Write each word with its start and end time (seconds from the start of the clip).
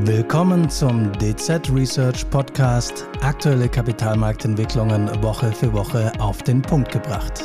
Willkommen 0.00 0.70
zum 0.70 1.12
DZ 1.18 1.70
Research 1.70 2.28
Podcast. 2.30 3.06
Aktuelle 3.20 3.68
Kapitalmarktentwicklungen 3.68 5.22
Woche 5.22 5.52
für 5.52 5.70
Woche 5.74 6.10
auf 6.18 6.42
den 6.42 6.62
Punkt 6.62 6.90
gebracht. 6.90 7.42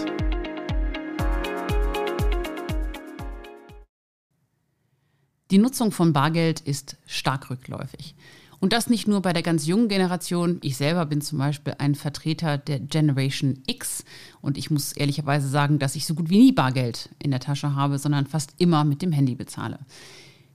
Die 5.51 5.57
Nutzung 5.57 5.91
von 5.91 6.13
Bargeld 6.13 6.61
ist 6.61 6.95
stark 7.05 7.49
rückläufig. 7.49 8.15
Und 8.61 8.71
das 8.71 8.89
nicht 8.89 9.09
nur 9.09 9.21
bei 9.21 9.33
der 9.33 9.43
ganz 9.43 9.67
jungen 9.67 9.89
Generation. 9.89 10.59
Ich 10.61 10.77
selber 10.77 11.05
bin 11.05 11.19
zum 11.19 11.39
Beispiel 11.39 11.75
ein 11.79 11.95
Vertreter 11.95 12.57
der 12.57 12.79
Generation 12.79 13.61
X 13.67 14.05
und 14.39 14.57
ich 14.57 14.71
muss 14.71 14.93
ehrlicherweise 14.93 15.49
sagen, 15.49 15.79
dass 15.79 15.97
ich 15.97 16.05
so 16.05 16.15
gut 16.15 16.29
wie 16.29 16.39
nie 16.39 16.51
Bargeld 16.53 17.09
in 17.21 17.31
der 17.31 17.41
Tasche 17.41 17.75
habe, 17.75 17.99
sondern 17.99 18.25
fast 18.25 18.53
immer 18.57 18.85
mit 18.85 19.01
dem 19.01 19.11
Handy 19.11 19.35
bezahle. 19.35 19.79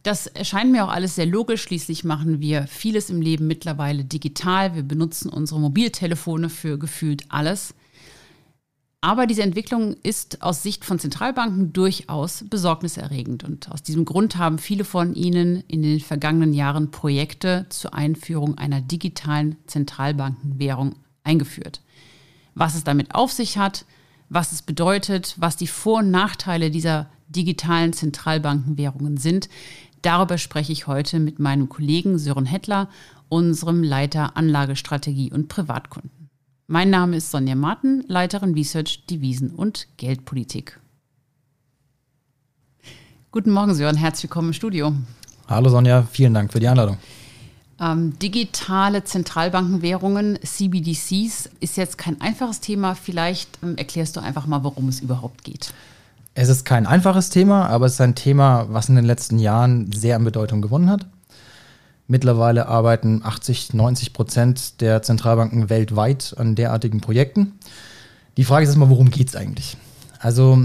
Das 0.03 0.27
erscheint 0.27 0.73
mir 0.73 0.85
auch 0.85 0.91
alles 0.91 1.15
sehr 1.15 1.27
logisch. 1.27 1.63
Schließlich 1.63 2.03
machen 2.03 2.41
wir 2.41 2.67
vieles 2.67 3.09
im 3.09 3.23
Leben 3.23 3.47
mittlerweile 3.47 4.05
digital. 4.05 4.75
Wir 4.75 4.83
benutzen 4.83 5.29
unsere 5.29 5.61
Mobiltelefone 5.61 6.49
für 6.49 6.79
gefühlt 6.79 7.25
alles. 7.29 7.75
Aber 9.05 9.27
diese 9.27 9.43
Entwicklung 9.43 9.97
ist 10.05 10.43
aus 10.43 10.63
Sicht 10.63 10.85
von 10.85 11.01
Zentralbanken 11.01 11.73
durchaus 11.73 12.45
besorgniserregend. 12.49 13.43
Und 13.43 13.71
aus 13.71 13.83
diesem 13.83 14.05
Grund 14.05 14.37
haben 14.37 14.59
viele 14.59 14.85
von 14.85 15.15
ihnen 15.15 15.65
in 15.67 15.83
den 15.83 15.99
vergangenen 15.99 16.53
Jahren 16.53 16.93
Projekte 16.93 17.67
zur 17.69 17.95
Einführung 17.95 18.59
einer 18.59 18.81
digitalen 18.81 19.57
Zentralbankenwährung 19.67 20.95
eingeführt. 21.25 21.81
Was 22.55 22.77
es 22.77 22.85
damit 22.85 23.15
auf 23.15 23.33
sich 23.33 23.59
hat, 23.59 23.87
was 24.29 24.53
es 24.53 24.63
bedeutet, 24.63 25.35
was 25.37 25.57
die 25.57 25.67
Vor- 25.67 25.99
und 25.99 26.11
Nachteile 26.11 26.71
dieser 26.71 27.11
digitalen 27.29 27.93
Zentralbankenwährungen 27.93 29.17
sind, 29.17 29.49
Darüber 30.03 30.37
spreche 30.37 30.73
ich 30.73 30.89
heute 30.89 31.21
mit 31.21 31.39
meinem 31.39 31.69
Kollegen 31.69 32.19
Sören 32.19 32.45
Hettler, 32.45 32.89
unserem 33.29 33.85
Leiter 33.85 34.37
Anlagestrategie 34.37 35.33
und 35.33 35.47
Privatkunden. 35.47 36.29
Mein 36.67 36.91
Name 36.91 37.17
ist 37.17 37.31
Sonja 37.31 37.55
Martin, 37.55 38.05
Leiterin 38.09 38.55
Research, 38.55 39.05
Devisen 39.09 39.51
und 39.51 39.87
Geldpolitik. 39.99 40.81
Guten 43.31 43.53
Morgen, 43.53 43.75
Sören, 43.75 43.97
herzlich 43.97 44.25
willkommen 44.25 44.49
im 44.49 44.55
Studio. 44.55 44.93
Hallo 45.47 45.69
Sonja, 45.69 46.03
vielen 46.03 46.35
Dank 46.35 46.53
für 46.53 46.59
die 46.59 46.67
Einladung. 46.67 46.99
Ähm, 47.79 48.19
digitale 48.19 49.05
Zentralbankenwährungen, 49.05 50.37
CBDCs, 50.43 51.49
ist 51.61 51.77
jetzt 51.77 51.97
kein 51.97 52.21
einfaches 52.21 52.59
Thema. 52.59 52.97
Vielleicht 52.97 53.59
ähm, 53.63 53.77
erklärst 53.77 54.17
du 54.17 54.21
einfach 54.21 54.47
mal, 54.47 54.65
worum 54.65 54.89
es 54.89 55.01
überhaupt 55.01 55.45
geht. 55.45 55.73
Es 56.35 56.49
ist 56.49 56.65
kein 56.65 56.87
einfaches 56.87 57.29
Thema, 57.29 57.67
aber 57.67 57.87
es 57.87 57.95
ist 57.95 58.01
ein 58.01 58.15
Thema, 58.15 58.67
was 58.71 58.89
in 58.89 58.97
den 58.97 59.05
letzten 59.05 59.39
Jahren 59.39 59.93
sehr 59.93 60.17
an 60.17 60.25
Bedeutung 60.25 60.63
gewonnen 60.63 60.89
hat. 60.89 61.07
Mittlerweile 62.07 62.69
arbeiten 62.69 63.23
80, 63.23 63.75
90 63.75 64.13
Prozent 64.13 64.81
der 64.81 65.03
Zentralbanken 65.03 65.69
weltweit 65.69 66.35
an 66.39 66.55
derartigen 66.55 67.01
Projekten. 67.01 67.53
Die 68.39 68.45
Frage 68.45 68.65
ist 68.65 68.71
erstmal, 68.71 68.89
worum 68.89 69.11
geht 69.11 69.29
es 69.29 69.37
eigentlich? 69.37 69.77
Also 70.21 70.59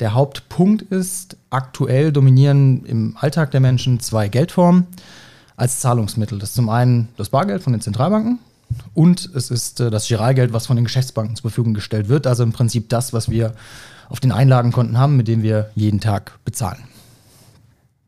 der 0.00 0.14
Hauptpunkt 0.14 0.82
ist, 0.82 1.36
aktuell 1.48 2.12
dominieren 2.12 2.84
im 2.84 3.16
Alltag 3.18 3.50
der 3.52 3.60
Menschen 3.60 4.00
zwei 4.00 4.28
Geldformen 4.28 4.86
als 5.56 5.80
Zahlungsmittel. 5.80 6.38
Das 6.38 6.50
ist 6.50 6.54
zum 6.56 6.68
einen 6.68 7.08
das 7.16 7.30
Bargeld 7.30 7.62
von 7.62 7.72
den 7.72 7.82
Zentralbanken 7.82 8.38
und 8.94 9.30
es 9.34 9.50
ist 9.50 9.80
äh, 9.80 9.90
das 9.90 10.08
Giralgeld, 10.08 10.52
was 10.52 10.66
von 10.66 10.76
den 10.76 10.84
Geschäftsbanken 10.84 11.36
zur 11.36 11.50
Verfügung 11.50 11.74
gestellt 11.74 12.08
wird. 12.08 12.26
Also 12.26 12.42
im 12.42 12.52
Prinzip 12.52 12.88
das, 12.90 13.12
was 13.12 13.30
wir 13.30 13.54
auf 14.10 14.20
den 14.20 14.32
Einlagenkonten 14.32 14.98
haben, 14.98 15.16
mit 15.16 15.28
dem 15.28 15.42
wir 15.42 15.70
jeden 15.74 16.00
Tag 16.00 16.38
bezahlen. 16.44 16.82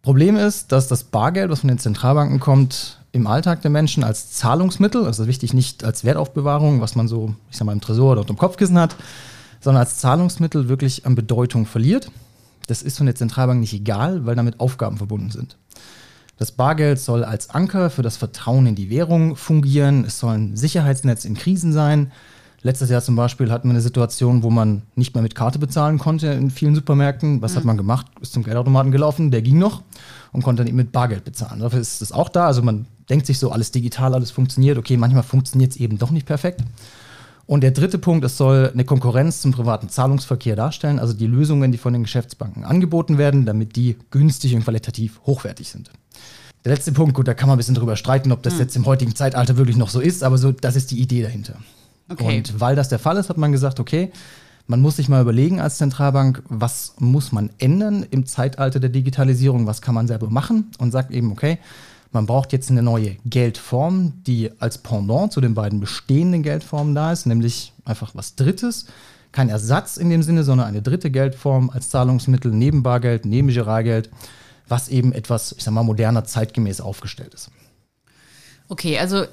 Problem 0.02 0.36
ist, 0.36 0.72
dass 0.72 0.88
das 0.88 1.04
Bargeld, 1.04 1.50
was 1.50 1.60
von 1.60 1.68
den 1.68 1.78
Zentralbanken 1.78 2.40
kommt, 2.40 2.98
im 3.12 3.26
Alltag 3.26 3.62
der 3.62 3.70
Menschen 3.70 4.02
als 4.02 4.32
Zahlungsmittel, 4.32 5.06
also 5.06 5.26
wichtig 5.26 5.54
nicht 5.54 5.84
als 5.84 6.02
Wertaufbewahrung, 6.04 6.80
was 6.80 6.96
man 6.96 7.06
so, 7.06 7.34
ich 7.50 7.56
sag 7.56 7.66
mal, 7.66 7.72
im 7.72 7.80
Tresor 7.80 8.12
oder 8.12 8.24
dem 8.24 8.36
Kopfkissen 8.36 8.78
hat, 8.78 8.96
sondern 9.60 9.80
als 9.80 9.98
Zahlungsmittel 9.98 10.68
wirklich 10.68 11.06
an 11.06 11.14
Bedeutung 11.14 11.66
verliert. 11.66 12.10
Das 12.66 12.82
ist 12.82 12.96
von 12.96 13.06
der 13.06 13.14
Zentralbank 13.14 13.60
nicht 13.60 13.74
egal, 13.74 14.26
weil 14.26 14.34
damit 14.34 14.60
Aufgaben 14.60 14.96
verbunden 14.96 15.30
sind. 15.30 15.56
Das 16.38 16.50
Bargeld 16.50 16.98
soll 16.98 17.22
als 17.22 17.50
Anker 17.50 17.90
für 17.90 18.02
das 18.02 18.16
Vertrauen 18.16 18.66
in 18.66 18.74
die 18.74 18.90
Währung 18.90 19.36
fungieren. 19.36 20.04
Es 20.04 20.18
soll 20.18 20.34
ein 20.34 20.56
Sicherheitsnetz 20.56 21.24
in 21.24 21.34
Krisen 21.34 21.72
sein. 21.72 22.10
Letztes 22.64 22.90
Jahr 22.90 23.02
zum 23.02 23.16
Beispiel 23.16 23.50
hatten 23.50 23.68
wir 23.68 23.72
eine 23.72 23.80
Situation, 23.80 24.44
wo 24.44 24.50
man 24.50 24.82
nicht 24.94 25.14
mehr 25.14 25.22
mit 25.22 25.34
Karte 25.34 25.58
bezahlen 25.58 25.98
konnte 25.98 26.28
in 26.28 26.50
vielen 26.50 26.76
Supermärkten. 26.76 27.42
Was 27.42 27.52
mhm. 27.52 27.56
hat 27.56 27.64
man 27.64 27.76
gemacht? 27.76 28.06
Ist 28.20 28.32
zum 28.32 28.44
Geldautomaten 28.44 28.92
gelaufen, 28.92 29.32
der 29.32 29.42
ging 29.42 29.58
noch 29.58 29.82
und 30.30 30.42
konnte 30.42 30.60
dann 30.60 30.68
eben 30.68 30.76
mit 30.76 30.92
Bargeld 30.92 31.24
bezahlen. 31.24 31.60
Dafür 31.60 31.80
ist 31.80 32.00
es 32.02 32.12
auch 32.12 32.28
da. 32.28 32.46
Also 32.46 32.62
man 32.62 32.86
denkt 33.10 33.26
sich 33.26 33.40
so, 33.40 33.50
alles 33.50 33.72
digital, 33.72 34.14
alles 34.14 34.30
funktioniert. 34.30 34.78
Okay, 34.78 34.96
manchmal 34.96 35.24
funktioniert 35.24 35.72
es 35.72 35.76
eben 35.76 35.98
doch 35.98 36.10
nicht 36.10 36.24
perfekt. 36.24 36.62
Und 37.46 37.62
der 37.62 37.72
dritte 37.72 37.98
Punkt, 37.98 38.24
es 38.24 38.36
soll 38.36 38.70
eine 38.72 38.84
Konkurrenz 38.84 39.40
zum 39.40 39.50
privaten 39.50 39.88
Zahlungsverkehr 39.88 40.54
darstellen, 40.54 41.00
also 41.00 41.12
die 41.12 41.26
Lösungen, 41.26 41.72
die 41.72 41.78
von 41.78 41.92
den 41.92 42.04
Geschäftsbanken 42.04 42.64
angeboten 42.64 43.18
werden, 43.18 43.44
damit 43.44 43.74
die 43.74 43.96
günstig 44.10 44.54
und 44.54 44.62
qualitativ 44.62 45.20
hochwertig 45.26 45.68
sind. 45.68 45.90
Der 46.64 46.72
letzte 46.72 46.92
Punkt, 46.92 47.14
gut, 47.14 47.26
da 47.26 47.34
kann 47.34 47.48
man 47.48 47.56
ein 47.56 47.58
bisschen 47.58 47.74
drüber 47.74 47.96
streiten, 47.96 48.30
ob 48.30 48.44
das 48.44 48.54
mhm. 48.54 48.60
jetzt 48.60 48.76
im 48.76 48.86
heutigen 48.86 49.16
Zeitalter 49.16 49.56
wirklich 49.56 49.76
noch 49.76 49.90
so 49.90 49.98
ist, 49.98 50.22
aber 50.22 50.38
so, 50.38 50.52
das 50.52 50.76
ist 50.76 50.92
die 50.92 51.00
Idee 51.00 51.22
dahinter. 51.22 51.56
Okay. 52.12 52.38
Und 52.38 52.60
weil 52.60 52.76
das 52.76 52.88
der 52.88 52.98
Fall 52.98 53.16
ist, 53.16 53.28
hat 53.28 53.38
man 53.38 53.52
gesagt, 53.52 53.80
okay, 53.80 54.12
man 54.66 54.80
muss 54.80 54.96
sich 54.96 55.08
mal 55.08 55.20
überlegen 55.20 55.60
als 55.60 55.78
Zentralbank, 55.78 56.42
was 56.48 56.94
muss 56.98 57.32
man 57.32 57.50
ändern 57.58 58.06
im 58.10 58.26
Zeitalter 58.26 58.80
der 58.80 58.90
Digitalisierung, 58.90 59.66
was 59.66 59.82
kann 59.82 59.94
man 59.94 60.06
selber 60.06 60.30
machen 60.30 60.70
und 60.78 60.92
sagt 60.92 61.10
eben, 61.10 61.32
okay, 61.32 61.58
man 62.12 62.26
braucht 62.26 62.52
jetzt 62.52 62.70
eine 62.70 62.82
neue 62.82 63.16
Geldform, 63.24 64.22
die 64.26 64.50
als 64.60 64.78
Pendant 64.78 65.32
zu 65.32 65.40
den 65.40 65.54
beiden 65.54 65.80
bestehenden 65.80 66.42
Geldformen 66.42 66.94
da 66.94 67.10
ist, 67.10 67.26
nämlich 67.26 67.72
einfach 67.84 68.14
was 68.14 68.34
Drittes. 68.34 68.86
Kein 69.32 69.48
Ersatz 69.48 69.96
in 69.96 70.10
dem 70.10 70.22
Sinne, 70.22 70.44
sondern 70.44 70.68
eine 70.68 70.82
dritte 70.82 71.10
Geldform 71.10 71.70
als 71.70 71.88
Zahlungsmittel 71.88 72.52
neben 72.52 72.82
Bargeld, 72.82 73.24
neben 73.24 73.48
Giralgeld, 73.48 74.10
was 74.68 74.88
eben 74.88 75.12
etwas, 75.12 75.52
ich 75.56 75.64
sag 75.64 75.72
mal, 75.72 75.82
moderner, 75.82 76.24
zeitgemäß 76.24 76.82
aufgestellt 76.82 77.32
ist. 77.32 77.50
Okay, 78.68 78.98
also 78.98 79.24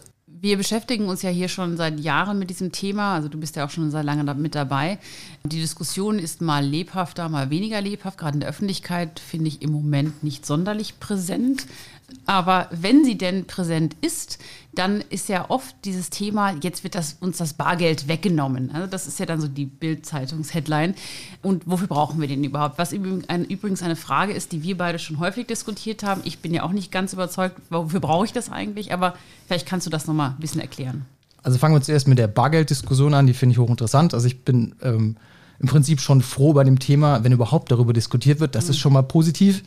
wir 0.41 0.57
beschäftigen 0.57 1.07
uns 1.07 1.21
ja 1.21 1.29
hier 1.29 1.49
schon 1.49 1.77
seit 1.77 1.99
Jahren 1.99 2.39
mit 2.39 2.49
diesem 2.49 2.71
Thema. 2.71 3.15
Also 3.15 3.27
du 3.27 3.39
bist 3.39 3.55
ja 3.55 3.65
auch 3.65 3.69
schon 3.69 3.91
seit 3.91 4.05
langem 4.05 4.41
mit 4.41 4.55
dabei. 4.55 4.97
Die 5.43 5.59
Diskussion 5.59 6.19
ist 6.19 6.41
mal 6.41 6.63
lebhafter, 6.63 7.27
mal 7.29 7.49
weniger 7.49 7.81
lebhaft. 7.81 8.17
Gerade 8.17 8.35
in 8.35 8.39
der 8.41 8.49
Öffentlichkeit 8.49 9.19
finde 9.19 9.47
ich 9.47 9.61
im 9.61 9.71
Moment 9.71 10.23
nicht 10.23 10.45
sonderlich 10.45 10.99
präsent. 10.99 11.65
Aber 12.25 12.67
wenn 12.71 13.03
sie 13.03 13.17
denn 13.17 13.45
präsent 13.45 13.95
ist, 14.01 14.39
dann 14.73 15.03
ist 15.09 15.29
ja 15.29 15.49
oft 15.49 15.75
dieses 15.83 16.09
Thema, 16.09 16.55
jetzt 16.61 16.83
wird 16.83 16.95
das, 16.95 17.17
uns 17.19 17.37
das 17.37 17.53
Bargeld 17.53 18.07
weggenommen. 18.07 18.71
Also 18.71 18.87
das 18.87 19.07
ist 19.07 19.19
ja 19.19 19.25
dann 19.25 19.41
so 19.41 19.47
die 19.47 19.65
Bild-Zeitungs-Headline. 19.65 20.95
Und 21.41 21.63
wofür 21.65 21.87
brauchen 21.87 22.21
wir 22.21 22.27
den 22.27 22.43
überhaupt? 22.43 22.77
Was 22.77 22.93
übrigens 22.93 23.81
eine 23.81 23.95
Frage 23.95 24.33
ist, 24.33 24.51
die 24.51 24.63
wir 24.63 24.77
beide 24.77 24.99
schon 24.99 25.19
häufig 25.19 25.47
diskutiert 25.47 26.03
haben. 26.03 26.21
Ich 26.23 26.39
bin 26.39 26.53
ja 26.53 26.63
auch 26.63 26.71
nicht 26.71 26.91
ganz 26.91 27.13
überzeugt, 27.13 27.57
wofür 27.69 27.99
brauche 27.99 28.25
ich 28.25 28.33
das 28.33 28.51
eigentlich? 28.51 28.93
Aber 28.93 29.15
vielleicht 29.47 29.67
kannst 29.67 29.87
du 29.87 29.91
das 29.91 30.07
nochmal 30.07 30.31
ein 30.31 30.39
bisschen 30.39 30.61
erklären. 30.61 31.05
Also 31.41 31.57
fangen 31.57 31.75
wir 31.75 31.81
zuerst 31.81 32.07
mit 32.07 32.17
der 32.17 32.27
Bargeld-Diskussion 32.27 33.13
an, 33.13 33.27
die 33.27 33.33
finde 33.33 33.53
ich 33.53 33.59
hochinteressant. 33.59 34.13
Also 34.13 34.27
ich 34.27 34.43
bin 34.43 34.75
ähm, 34.81 35.15
im 35.59 35.67
Prinzip 35.67 35.99
schon 35.99 36.21
froh 36.21 36.53
bei 36.53 36.63
dem 36.63 36.79
Thema, 36.79 37.23
wenn 37.23 37.31
überhaupt 37.31 37.71
darüber 37.71 37.93
diskutiert 37.93 38.39
wird. 38.39 38.55
Das 38.55 38.65
mhm. 38.65 38.69
ist 38.71 38.79
schon 38.79 38.93
mal 38.93 39.03
positiv. 39.03 39.63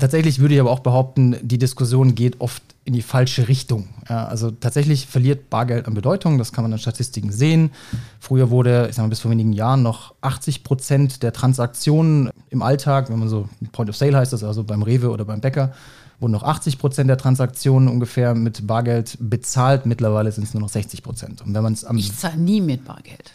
Tatsächlich 0.00 0.38
würde 0.38 0.54
ich 0.54 0.60
aber 0.60 0.70
auch 0.70 0.80
behaupten, 0.80 1.36
die 1.42 1.58
Diskussion 1.58 2.14
geht 2.14 2.40
oft 2.40 2.62
in 2.84 2.94
die 2.94 3.02
falsche 3.02 3.48
Richtung. 3.48 3.88
Ja, 4.08 4.24
also 4.26 4.50
tatsächlich 4.50 5.06
verliert 5.06 5.50
Bargeld 5.50 5.86
an 5.86 5.94
Bedeutung, 5.94 6.38
das 6.38 6.52
kann 6.52 6.64
man 6.64 6.72
in 6.72 6.78
Statistiken 6.78 7.30
sehen. 7.30 7.70
Früher 8.18 8.50
wurde, 8.50 8.88
ich 8.88 8.96
sag 8.96 9.04
mal, 9.04 9.08
bis 9.08 9.20
vor 9.20 9.30
wenigen 9.30 9.52
Jahren 9.52 9.82
noch 9.82 10.14
80 10.22 10.64
Prozent 10.64 11.22
der 11.22 11.32
Transaktionen 11.32 12.30
im 12.48 12.62
Alltag, 12.62 13.10
wenn 13.10 13.18
man 13.18 13.28
so 13.28 13.48
Point 13.72 13.90
of 13.90 13.96
Sale 13.96 14.16
heißt 14.16 14.32
das, 14.32 14.42
also 14.42 14.64
beim 14.64 14.82
Rewe 14.82 15.10
oder 15.10 15.24
beim 15.24 15.40
Bäcker, 15.40 15.72
wurden 16.18 16.32
noch 16.32 16.42
80 16.42 16.78
Prozent 16.78 17.08
der 17.08 17.18
Transaktionen 17.18 17.88
ungefähr 17.88 18.34
mit 18.34 18.66
Bargeld 18.66 19.16
bezahlt. 19.20 19.86
Mittlerweile 19.86 20.32
sind 20.32 20.44
es 20.44 20.54
nur 20.54 20.62
noch 20.62 20.68
60 20.68 21.02
Prozent. 21.02 21.42
Und 21.42 21.54
wenn 21.54 21.62
man 21.62 21.72
es 21.72 21.84
am 21.84 21.96
Ich 21.96 22.16
zahle 22.16 22.38
nie 22.38 22.60
mit 22.60 22.84
Bargeld. 22.84 23.32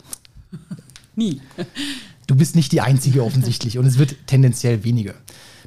nie. 1.16 1.42
Du 2.28 2.36
bist 2.36 2.56
nicht 2.56 2.72
die 2.72 2.82
Einzige 2.82 3.24
offensichtlich 3.24 3.78
und 3.78 3.86
es 3.86 3.98
wird 3.98 4.16
tendenziell 4.28 4.84
weniger. 4.84 5.14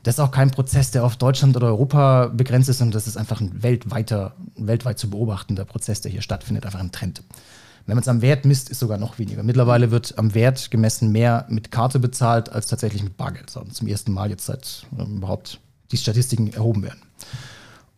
Das 0.08 0.14
ist 0.14 0.20
auch 0.20 0.30
kein 0.30 0.50
Prozess, 0.50 0.90
der 0.90 1.04
auf 1.04 1.18
Deutschland 1.18 1.54
oder 1.54 1.66
Europa 1.66 2.28
begrenzt 2.28 2.70
ist, 2.70 2.78
sondern 2.78 2.94
das 2.94 3.06
ist 3.06 3.18
einfach 3.18 3.42
ein 3.42 3.62
weltweiter, 3.62 4.34
weltweit 4.56 4.98
zu 4.98 5.10
beobachtender 5.10 5.66
Prozess, 5.66 6.00
der 6.00 6.10
hier 6.10 6.22
stattfindet, 6.22 6.64
einfach 6.64 6.80
ein 6.80 6.92
Trend. 6.92 7.22
Wenn 7.84 7.94
man 7.94 8.00
es 8.00 8.08
am 8.08 8.22
Wert 8.22 8.46
misst, 8.46 8.70
ist 8.70 8.78
sogar 8.78 8.96
noch 8.96 9.18
weniger. 9.18 9.42
Mittlerweile 9.42 9.90
wird 9.90 10.16
am 10.16 10.32
Wert 10.32 10.70
gemessen 10.70 11.12
mehr 11.12 11.44
mit 11.50 11.70
Karte 11.70 11.98
bezahlt 11.98 12.50
als 12.50 12.68
tatsächlich 12.68 13.02
mit 13.02 13.18
Bargeld. 13.18 13.54
Und 13.54 13.74
zum 13.74 13.86
ersten 13.86 14.12
Mal 14.12 14.30
jetzt 14.30 14.46
seit 14.46 14.86
äh, 14.98 15.02
überhaupt 15.02 15.60
die 15.92 15.98
Statistiken 15.98 16.54
erhoben 16.54 16.84
werden. 16.84 17.02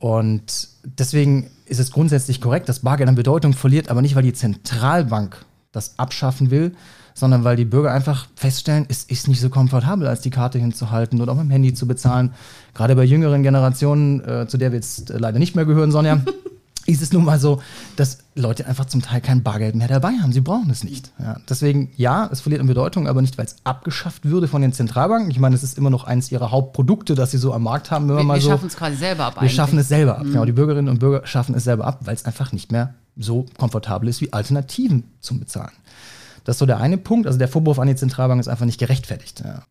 Und 0.00 0.66
deswegen 0.82 1.48
ist 1.66 1.78
es 1.78 1.92
grundsätzlich 1.92 2.40
korrekt, 2.40 2.68
dass 2.68 2.80
Bargeld 2.80 3.08
an 3.08 3.14
Bedeutung 3.14 3.52
verliert, 3.52 3.88
aber 3.88 4.02
nicht, 4.02 4.16
weil 4.16 4.24
die 4.24 4.32
Zentralbank 4.32 5.44
das 5.72 5.98
abschaffen 5.98 6.50
will, 6.50 6.74
sondern 7.14 7.44
weil 7.44 7.56
die 7.56 7.64
Bürger 7.64 7.92
einfach 7.92 8.26
feststellen, 8.34 8.86
es 8.88 9.04
ist 9.04 9.28
nicht 9.28 9.40
so 9.40 9.50
komfortabel, 9.50 10.06
als 10.06 10.20
die 10.20 10.30
Karte 10.30 10.58
hinzuhalten 10.58 11.20
oder 11.20 11.32
auch 11.32 11.36
mit 11.36 11.46
dem 11.46 11.50
Handy 11.50 11.74
zu 11.74 11.86
bezahlen. 11.86 12.32
Gerade 12.74 12.96
bei 12.96 13.04
jüngeren 13.04 13.42
Generationen, 13.42 14.20
äh, 14.24 14.46
zu 14.48 14.58
der 14.58 14.72
wir 14.72 14.76
jetzt 14.76 15.10
äh, 15.10 15.18
leider 15.18 15.38
nicht 15.38 15.54
mehr 15.54 15.64
gehören, 15.64 15.92
Sonja, 15.92 16.20
ist 16.86 17.02
es 17.02 17.12
nun 17.12 17.24
mal 17.24 17.38
so, 17.38 17.60
dass 17.96 18.18
Leute 18.34 18.66
einfach 18.66 18.86
zum 18.86 19.02
Teil 19.02 19.20
kein 19.20 19.42
Bargeld 19.42 19.74
mehr 19.74 19.86
dabei 19.86 20.12
haben. 20.20 20.32
Sie 20.32 20.40
brauchen 20.40 20.70
es 20.70 20.82
nicht. 20.82 21.12
Ja, 21.18 21.36
deswegen, 21.48 21.90
ja, 21.96 22.28
es 22.32 22.40
verliert 22.40 22.60
an 22.60 22.66
Bedeutung, 22.66 23.06
aber 23.06 23.20
nicht, 23.20 23.38
weil 23.38 23.44
es 23.44 23.56
abgeschafft 23.64 24.24
würde 24.24 24.48
von 24.48 24.62
den 24.62 24.72
Zentralbanken. 24.72 25.30
Ich 25.30 25.38
meine, 25.38 25.54
es 25.54 25.62
ist 25.62 25.78
immer 25.78 25.90
noch 25.90 26.04
eines 26.04 26.32
ihrer 26.32 26.50
Hauptprodukte, 26.50 27.14
das 27.14 27.30
sie 27.30 27.38
so 27.38 27.52
am 27.52 27.64
Markt 27.64 27.90
haben. 27.90 28.08
Wenn 28.08 28.16
wir, 28.16 28.24
mal 28.24 28.34
wir 28.34 28.42
so, 28.42 28.50
schaffen 28.50 28.66
es 28.66 28.76
quasi 28.76 28.96
selber 28.96 29.26
ab. 29.26 29.40
Wir 29.40 29.48
schaffen 29.48 29.78
es 29.78 29.88
selber 29.88 30.18
ab. 30.18 30.24
Mhm. 30.24 30.32
Genau, 30.32 30.44
die 30.44 30.52
Bürgerinnen 30.52 30.88
und 30.88 30.98
Bürger 30.98 31.26
schaffen 31.26 31.54
es 31.54 31.64
selber 31.64 31.86
ab, 31.86 32.00
weil 32.04 32.14
es 32.14 32.24
einfach 32.24 32.52
nicht 32.52 32.72
mehr 32.72 32.94
so 33.20 33.46
komfortabel 33.58 34.08
ist 34.08 34.20
wie 34.20 34.32
Alternativen 34.32 35.04
zum 35.20 35.38
Bezahlen. 35.40 35.72
Das 36.44 36.56
ist 36.56 36.60
so 36.60 36.66
der 36.66 36.78
eine 36.78 36.98
Punkt. 36.98 37.26
Also 37.26 37.38
der 37.38 37.48
Vorwurf 37.48 37.78
an 37.78 37.88
die 37.88 37.96
Zentralbank 37.96 38.40
ist 38.40 38.48
einfach 38.48 38.66
nicht 38.66 38.80
gerechtfertigt. 38.80 39.42
Ja. 39.44 39.62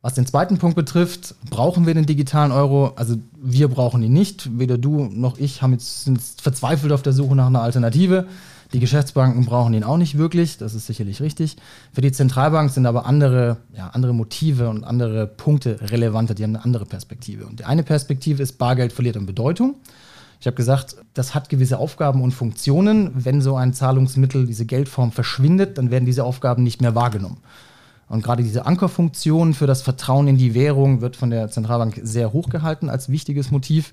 Was 0.00 0.14
den 0.14 0.26
zweiten 0.26 0.58
Punkt 0.58 0.76
betrifft, 0.76 1.34
brauchen 1.50 1.86
wir 1.86 1.94
den 1.94 2.06
digitalen 2.06 2.52
Euro? 2.52 2.92
Also 2.96 3.16
wir 3.36 3.68
brauchen 3.68 4.02
ihn 4.02 4.12
nicht. 4.12 4.58
Weder 4.58 4.78
du 4.78 5.04
noch 5.06 5.38
ich 5.38 5.60
haben 5.60 5.72
jetzt, 5.72 6.04
sind 6.04 6.18
jetzt 6.18 6.40
verzweifelt 6.40 6.92
auf 6.92 7.02
der 7.02 7.12
Suche 7.12 7.34
nach 7.34 7.48
einer 7.48 7.62
Alternative. 7.62 8.26
Die 8.72 8.80
Geschäftsbanken 8.80 9.46
brauchen 9.46 9.72
ihn 9.72 9.82
auch 9.82 9.96
nicht 9.96 10.18
wirklich, 10.18 10.58
das 10.58 10.74
ist 10.74 10.86
sicherlich 10.86 11.22
richtig. 11.22 11.56
Für 11.92 12.02
die 12.02 12.12
Zentralbank 12.12 12.70
sind 12.70 12.84
aber 12.84 13.06
andere, 13.06 13.56
ja, 13.74 13.88
andere 13.88 14.12
Motive 14.12 14.68
und 14.68 14.84
andere 14.84 15.26
Punkte 15.26 15.78
relevanter, 15.80 16.34
die 16.34 16.42
haben 16.42 16.54
eine 16.54 16.64
andere 16.64 16.84
Perspektive. 16.84 17.46
Und 17.46 17.60
die 17.60 17.64
eine 17.64 17.82
Perspektive 17.82 18.42
ist, 18.42 18.58
Bargeld 18.58 18.92
verliert 18.92 19.16
an 19.16 19.24
Bedeutung. 19.24 19.76
Ich 20.40 20.46
habe 20.46 20.56
gesagt, 20.56 20.96
das 21.14 21.34
hat 21.34 21.48
gewisse 21.48 21.78
Aufgaben 21.78 22.22
und 22.22 22.32
Funktionen. 22.32 23.10
Wenn 23.14 23.40
so 23.40 23.56
ein 23.56 23.74
Zahlungsmittel, 23.74 24.46
diese 24.46 24.66
Geldform 24.66 25.12
verschwindet, 25.12 25.78
dann 25.78 25.90
werden 25.90 26.04
diese 26.04 26.24
Aufgaben 26.24 26.62
nicht 26.62 26.80
mehr 26.80 26.94
wahrgenommen. 26.94 27.38
Und 28.08 28.22
gerade 28.22 28.42
diese 28.42 28.64
Ankerfunktion 28.64 29.52
für 29.52 29.66
das 29.66 29.82
Vertrauen 29.82 30.28
in 30.28 30.38
die 30.38 30.54
Währung 30.54 31.00
wird 31.00 31.16
von 31.16 31.30
der 31.30 31.50
Zentralbank 31.50 32.00
sehr 32.02 32.32
hoch 32.32 32.48
gehalten 32.48 32.88
als 32.88 33.08
wichtiges 33.10 33.50
Motiv. 33.50 33.92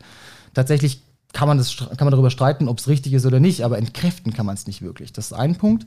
Tatsächlich 0.54 1.02
kann 1.34 1.48
man, 1.50 1.58
das, 1.58 1.76
kann 1.76 2.06
man 2.06 2.12
darüber 2.12 2.30
streiten, 2.30 2.70
ob 2.70 2.80
es 2.80 2.88
richtig 2.88 3.14
ist 3.14 3.26
oder 3.26 3.42
nicht, 3.42 3.64
aber 3.64 3.78
entkräften 3.78 4.34
kann 4.34 4.46
man 4.46 4.56
es 4.56 4.68
nicht 4.68 4.82
wirklich. 4.82 5.12
Das 5.12 5.28
ist 5.28 5.34
ein 5.34 5.56
Punkt. 5.56 5.86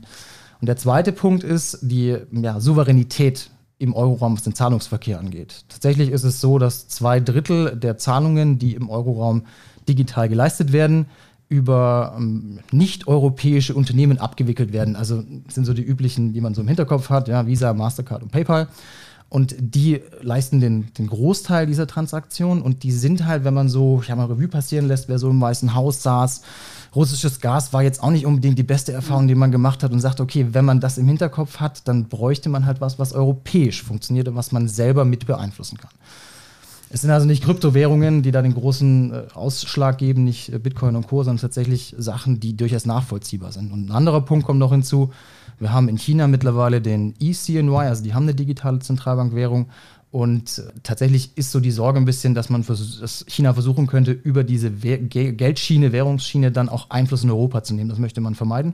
Und 0.61 0.67
der 0.67 0.77
zweite 0.77 1.11
Punkt 1.11 1.43
ist 1.43 1.79
die 1.81 2.17
ja, 2.31 2.59
Souveränität 2.59 3.49
im 3.79 3.95
Euroraum, 3.95 4.35
was 4.35 4.43
den 4.43 4.53
Zahlungsverkehr 4.53 5.19
angeht. 5.19 5.63
Tatsächlich 5.69 6.11
ist 6.11 6.25
es 6.25 6.41
so, 6.41 6.59
dass 6.59 6.87
zwei 6.89 7.19
Drittel 7.19 7.77
der 7.77 7.97
Zahlungen, 7.97 8.59
die 8.59 8.75
im 8.75 8.89
Euroraum 8.89 9.43
digital 9.89 10.29
geleistet 10.29 10.71
werden, 10.71 11.07
über 11.49 12.13
ähm, 12.15 12.59
nicht-europäische 12.71 13.73
Unternehmen 13.73 14.19
abgewickelt 14.19 14.71
werden. 14.71 14.95
Also 14.95 15.23
sind 15.47 15.65
so 15.65 15.73
die 15.73 15.81
üblichen, 15.81 16.31
die 16.31 16.41
man 16.41 16.53
so 16.53 16.61
im 16.61 16.67
Hinterkopf 16.67 17.09
hat, 17.09 17.27
ja, 17.27 17.47
Visa, 17.47 17.73
Mastercard 17.73 18.21
und 18.21 18.31
PayPal. 18.31 18.67
Und 19.29 19.55
die 19.59 20.01
leisten 20.21 20.59
den, 20.59 20.91
den 20.97 21.05
Großteil 21.05 21.67
dieser 21.67 21.85
Transaktionen 21.85 22.63
und 22.63 22.81
die 22.81 22.91
sind 22.91 23.25
halt, 23.27 23.43
wenn 23.43 23.53
man 23.53 23.69
so, 23.69 24.01
ich 24.03 24.09
habe 24.09 24.21
mal 24.21 24.27
Revue 24.27 24.47
passieren 24.47 24.87
lässt, 24.87 25.07
wer 25.07 25.19
so 25.19 25.29
im 25.29 25.39
Weißen 25.39 25.75
Haus 25.75 26.01
saß, 26.01 26.41
russisches 26.95 27.39
Gas 27.39 27.71
war 27.71 27.83
jetzt 27.83 28.01
auch 28.01 28.09
nicht 28.09 28.25
unbedingt 28.25 28.57
die 28.57 28.63
beste 28.63 28.91
Erfahrung, 28.91 29.27
die 29.27 29.35
man 29.35 29.51
gemacht 29.51 29.83
hat 29.83 29.91
und 29.91 29.99
sagt, 29.99 30.19
okay, 30.19 30.47
wenn 30.51 30.65
man 30.65 30.79
das 30.79 30.97
im 30.97 31.07
Hinterkopf 31.07 31.59
hat, 31.59 31.87
dann 31.87 32.05
bräuchte 32.05 32.49
man 32.49 32.65
halt 32.65 32.81
was, 32.81 32.97
was 32.97 33.13
europäisch 33.13 33.83
funktioniert 33.83 34.27
und 34.27 34.35
was 34.35 34.51
man 34.51 34.67
selber 34.67 35.05
mit 35.05 35.27
beeinflussen 35.27 35.77
kann. 35.77 35.91
Es 36.91 37.01
sind 37.01 37.11
also 37.11 37.27
nicht 37.27 37.43
Kryptowährungen, 37.43 38.23
die 38.23 38.31
da 38.31 38.41
den 38.41 38.53
großen 38.53 39.13
äh, 39.13 39.23
Ausschlag 39.33 39.97
geben, 39.99 40.23
nicht 40.23 40.51
äh, 40.51 40.59
Bitcoin 40.59 40.95
und 40.95 41.07
Co., 41.07 41.23
sondern 41.23 41.41
tatsächlich 41.41 41.95
Sachen, 41.97 42.39
die 42.39 42.57
durchaus 42.57 42.85
nachvollziehbar 42.85 43.51
sind. 43.51 43.71
Und 43.71 43.87
ein 43.87 43.91
anderer 43.91 44.21
Punkt 44.21 44.45
kommt 44.45 44.59
noch 44.59 44.71
hinzu. 44.71 45.11
Wir 45.59 45.71
haben 45.71 45.89
in 45.89 45.97
China 45.97 46.27
mittlerweile 46.27 46.81
den 46.81 47.13
ECNY, 47.19 47.75
also 47.75 48.03
die 48.03 48.13
haben 48.13 48.23
eine 48.23 48.33
digitale 48.33 48.79
Zentralbankwährung. 48.79 49.67
Und 50.11 50.57
äh, 50.57 50.71
tatsächlich 50.81 51.37
ist 51.37 51.51
so 51.51 51.59
die 51.59 51.69
Sorge 51.69 51.99
ein 51.99 52.05
bisschen, 52.05 52.33
dass 52.33 52.49
man 52.49 52.65
dass 52.65 53.25
China 53.27 53.53
versuchen 53.53 53.85
könnte, 53.85 54.11
über 54.11 54.43
diese 54.43 54.71
Geldschiene, 54.71 55.91
Währungsschiene 55.91 56.51
dann 56.51 56.69
auch 56.69 56.89
Einfluss 56.89 57.23
in 57.23 57.29
Europa 57.29 57.63
zu 57.63 57.75
nehmen. 57.75 57.89
Das 57.89 57.99
möchte 57.99 58.19
man 58.19 58.33
vermeiden. 58.33 58.73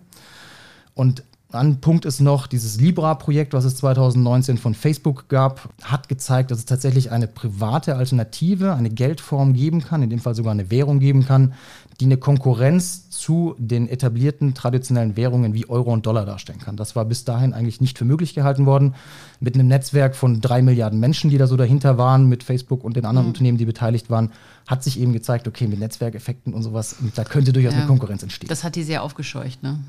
Und 0.93 1.23
ein 1.55 1.81
Punkt 1.81 2.05
ist 2.05 2.19
noch, 2.19 2.47
dieses 2.47 2.79
Libra-Projekt, 2.79 3.53
was 3.53 3.65
es 3.65 3.75
2019 3.77 4.57
von 4.57 4.73
Facebook 4.73 5.27
gab, 5.29 5.69
hat 5.83 6.09
gezeigt, 6.09 6.51
dass 6.51 6.59
es 6.59 6.65
tatsächlich 6.65 7.11
eine 7.11 7.27
private 7.27 7.95
Alternative, 7.95 8.73
eine 8.73 8.89
Geldform 8.89 9.53
geben 9.53 9.81
kann, 9.81 10.03
in 10.03 10.09
dem 10.09 10.19
Fall 10.19 10.35
sogar 10.35 10.51
eine 10.51 10.69
Währung 10.71 10.99
geben 10.99 11.25
kann, 11.25 11.53
die 11.99 12.05
eine 12.05 12.17
Konkurrenz 12.17 13.09
zu 13.09 13.55
den 13.57 13.87
etablierten 13.87 14.53
traditionellen 14.53 15.15
Währungen 15.15 15.53
wie 15.53 15.69
Euro 15.69 15.93
und 15.93 16.05
Dollar 16.05 16.25
darstellen 16.25 16.59
kann. 16.59 16.75
Das 16.75 16.95
war 16.95 17.05
bis 17.05 17.23
dahin 17.23 17.53
eigentlich 17.53 17.79
nicht 17.79 17.97
für 17.97 18.05
möglich 18.05 18.33
gehalten 18.33 18.65
worden. 18.65 18.95
Mit 19.39 19.55
einem 19.55 19.67
Netzwerk 19.67 20.15
von 20.15 20.41
drei 20.41 20.61
Milliarden 20.61 20.99
Menschen, 20.99 21.29
die 21.29 21.37
da 21.37 21.47
so 21.47 21.55
dahinter 21.55 21.97
waren, 21.97 22.27
mit 22.27 22.43
Facebook 22.43 22.83
und 22.83 22.97
den 22.97 23.05
anderen 23.05 23.27
mhm. 23.27 23.31
Unternehmen, 23.31 23.57
die 23.57 23.65
beteiligt 23.65 24.09
waren, 24.09 24.31
hat 24.67 24.83
sich 24.83 24.99
eben 24.99 25.13
gezeigt, 25.13 25.47
okay, 25.47 25.67
mit 25.67 25.79
Netzwerkeffekten 25.79 26.53
und 26.53 26.63
sowas, 26.63 26.97
da 27.15 27.23
könnte 27.23 27.53
durchaus 27.53 27.73
ja, 27.73 27.79
eine 27.79 27.87
Konkurrenz 27.87 28.23
entstehen. 28.23 28.49
Das 28.49 28.63
hat 28.63 28.75
die 28.75 28.83
sehr 28.83 29.03
aufgescheucht. 29.03 29.63
Ne? 29.63 29.79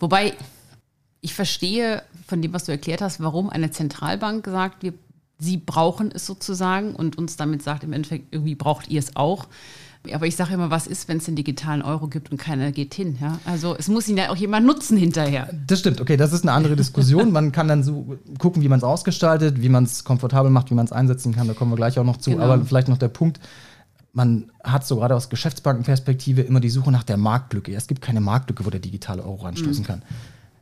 Wobei, 0.00 0.34
ich 1.20 1.34
verstehe 1.34 2.02
von 2.26 2.42
dem, 2.42 2.52
was 2.52 2.64
du 2.64 2.72
erklärt 2.72 3.00
hast, 3.00 3.20
warum 3.20 3.50
eine 3.50 3.70
Zentralbank 3.70 4.46
sagt, 4.46 4.82
wir, 4.82 4.94
sie 5.38 5.56
brauchen 5.56 6.10
es 6.12 6.26
sozusagen 6.26 6.94
und 6.94 7.18
uns 7.18 7.36
damit 7.36 7.62
sagt, 7.62 7.84
im 7.84 7.92
Endeffekt, 7.92 8.32
irgendwie 8.32 8.54
braucht 8.54 8.88
ihr 8.88 8.98
es 8.98 9.16
auch. 9.16 9.46
Aber 10.12 10.26
ich 10.26 10.36
sage 10.36 10.54
immer, 10.54 10.70
was 10.70 10.86
ist, 10.86 11.08
wenn 11.08 11.16
es 11.16 11.24
den 11.24 11.34
digitalen 11.34 11.82
Euro 11.82 12.06
gibt 12.06 12.30
und 12.30 12.38
keiner 12.38 12.70
geht 12.70 12.94
hin? 12.94 13.18
Ja? 13.20 13.40
Also 13.44 13.74
es 13.76 13.88
muss 13.88 14.06
ihn 14.06 14.16
ja 14.16 14.30
auch 14.30 14.36
jemand 14.36 14.64
nutzen 14.64 14.96
hinterher. 14.96 15.48
Das 15.66 15.80
stimmt, 15.80 16.00
okay, 16.00 16.16
das 16.16 16.32
ist 16.32 16.42
eine 16.42 16.52
andere 16.52 16.76
Diskussion. 16.76 17.32
man 17.32 17.50
kann 17.50 17.66
dann 17.66 17.82
so 17.82 18.16
gucken, 18.38 18.62
wie 18.62 18.68
man 18.68 18.78
es 18.78 18.84
ausgestaltet, 18.84 19.60
wie 19.62 19.68
man 19.68 19.82
es 19.82 20.04
komfortabel 20.04 20.50
macht, 20.50 20.70
wie 20.70 20.74
man 20.74 20.86
es 20.86 20.92
einsetzen 20.92 21.34
kann. 21.34 21.48
Da 21.48 21.54
kommen 21.54 21.72
wir 21.72 21.76
gleich 21.76 21.98
auch 21.98 22.04
noch 22.04 22.18
zu. 22.18 22.30
Genau. 22.30 22.44
Aber 22.44 22.64
vielleicht 22.64 22.86
noch 22.86 22.98
der 22.98 23.08
Punkt, 23.08 23.40
man 24.12 24.52
hat 24.62 24.86
so 24.86 24.96
gerade 24.96 25.16
aus 25.16 25.28
Geschäftsbankenperspektive 25.28 26.42
immer 26.42 26.60
die 26.60 26.70
Suche 26.70 26.92
nach 26.92 27.02
der 27.02 27.16
Marktlücke. 27.16 27.74
Es 27.74 27.88
gibt 27.88 28.00
keine 28.00 28.20
Marktlücke, 28.20 28.64
wo 28.64 28.70
der 28.70 28.80
digitale 28.80 29.24
Euro 29.24 29.44
anstoßen 29.44 29.82
mhm. 29.82 29.86
kann 29.86 30.02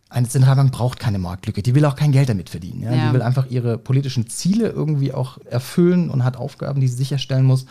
eine 0.09 0.29
Zentralbank 0.29 0.73
braucht 0.73 1.01
keine 1.01 1.19
Marktlücke. 1.19 1.63
Die 1.63 1.75
will 1.75 1.85
auch 1.85 1.97
kein 1.97 2.13
Geld 2.13 2.29
damit 2.29 2.51
verdienen. 2.51 2.83
Ja? 2.83 2.95
Ja. 2.95 3.09
Die 3.09 3.15
will 3.15 3.23
einfach 3.23 3.51
ihre 3.51 3.79
politischen 3.79 4.29
Ziele 4.29 4.69
irgendwie 4.69 5.13
auch 5.13 5.39
erfüllen 5.45 6.11
und 6.11 6.25
hat 6.25 6.37
Aufgaben, 6.37 6.81
die 6.81 6.89
sie 6.89 6.97
sicherstellen 6.97 7.45
muss. 7.45 7.63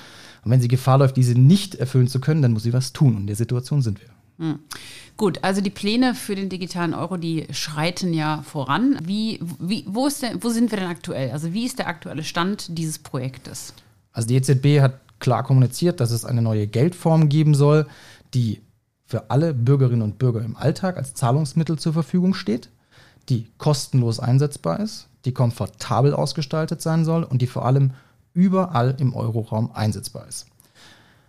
Und 0.44 0.52
wenn 0.52 0.62
sie 0.62 0.68
Gefahr 0.68 0.98
läuft, 0.98 1.16
diese 1.16 1.40
nicht 1.40 1.76
erfüllen 1.76 2.08
zu 2.08 2.20
können, 2.20 2.42
dann 2.42 2.52
muss 2.52 2.64
sie 2.64 2.74
was 2.74 2.92
tun. 2.92 3.16
Und 3.16 3.22
in 3.22 3.28
der 3.28 3.36
Situation 3.36 3.82
sind 3.82 4.02
wir. 4.02 4.10
Hm. 4.40 4.60
Gut, 5.16 5.40
also 5.44 5.62
die 5.62 5.70
Pläne 5.70 6.16
für 6.16 6.36
den 6.36 6.50
digitalen 6.50 6.94
Euro, 6.94 7.18
die 7.18 7.48
schreiten 7.52 8.14
ja 8.14 8.42
voran. 8.42 8.98
Wie, 9.04 9.40
wie, 9.60 9.86
wo, 9.88 10.08
ist 10.08 10.24
der, 10.24 10.44
wo 10.44 10.50
sind 10.50 10.72
wir 10.72 10.80
denn 10.80 10.90
aktuell? 10.90 11.32
Also 11.32 11.54
wie 11.54 11.66
ist 11.66 11.80
der 11.80 11.88
aktuelle 11.88 12.24
Stand 12.24 12.78
dieses 12.78 13.00
Projektes? 13.00 13.74
Also 14.12 14.28
die 14.28 14.36
EZB 14.36 14.82
hat 14.82 15.00
klar 15.20 15.44
kommuniziert, 15.44 16.00
dass 16.00 16.12
es 16.12 16.26
eine 16.26 16.42
neue 16.42 16.68
Geldform 16.68 17.30
geben 17.30 17.56
soll, 17.56 17.88
die 18.34 18.63
für 19.14 19.30
alle 19.30 19.54
Bürgerinnen 19.54 20.02
und 20.02 20.18
Bürger 20.18 20.42
im 20.42 20.58
Alltag 20.58 20.98
als 20.98 21.14
Zahlungsmittel 21.14 21.78
zur 21.78 21.94
Verfügung 21.94 22.34
steht, 22.34 22.70
die 23.30 23.46
kostenlos 23.60 24.20
einsetzbar 24.20 24.80
ist, 24.80 25.08
die 25.26 25.34
komfortabel 25.34 26.16
ausgestaltet 26.16 26.82
sein 26.82 27.06
soll 27.06 27.22
und 27.24 27.44
die 27.44 27.46
vor 27.46 27.64
allem 27.64 27.92
überall 28.34 28.96
im 28.98 29.14
Euroraum 29.14 29.70
einsetzbar 29.72 30.28
ist. 30.28 30.48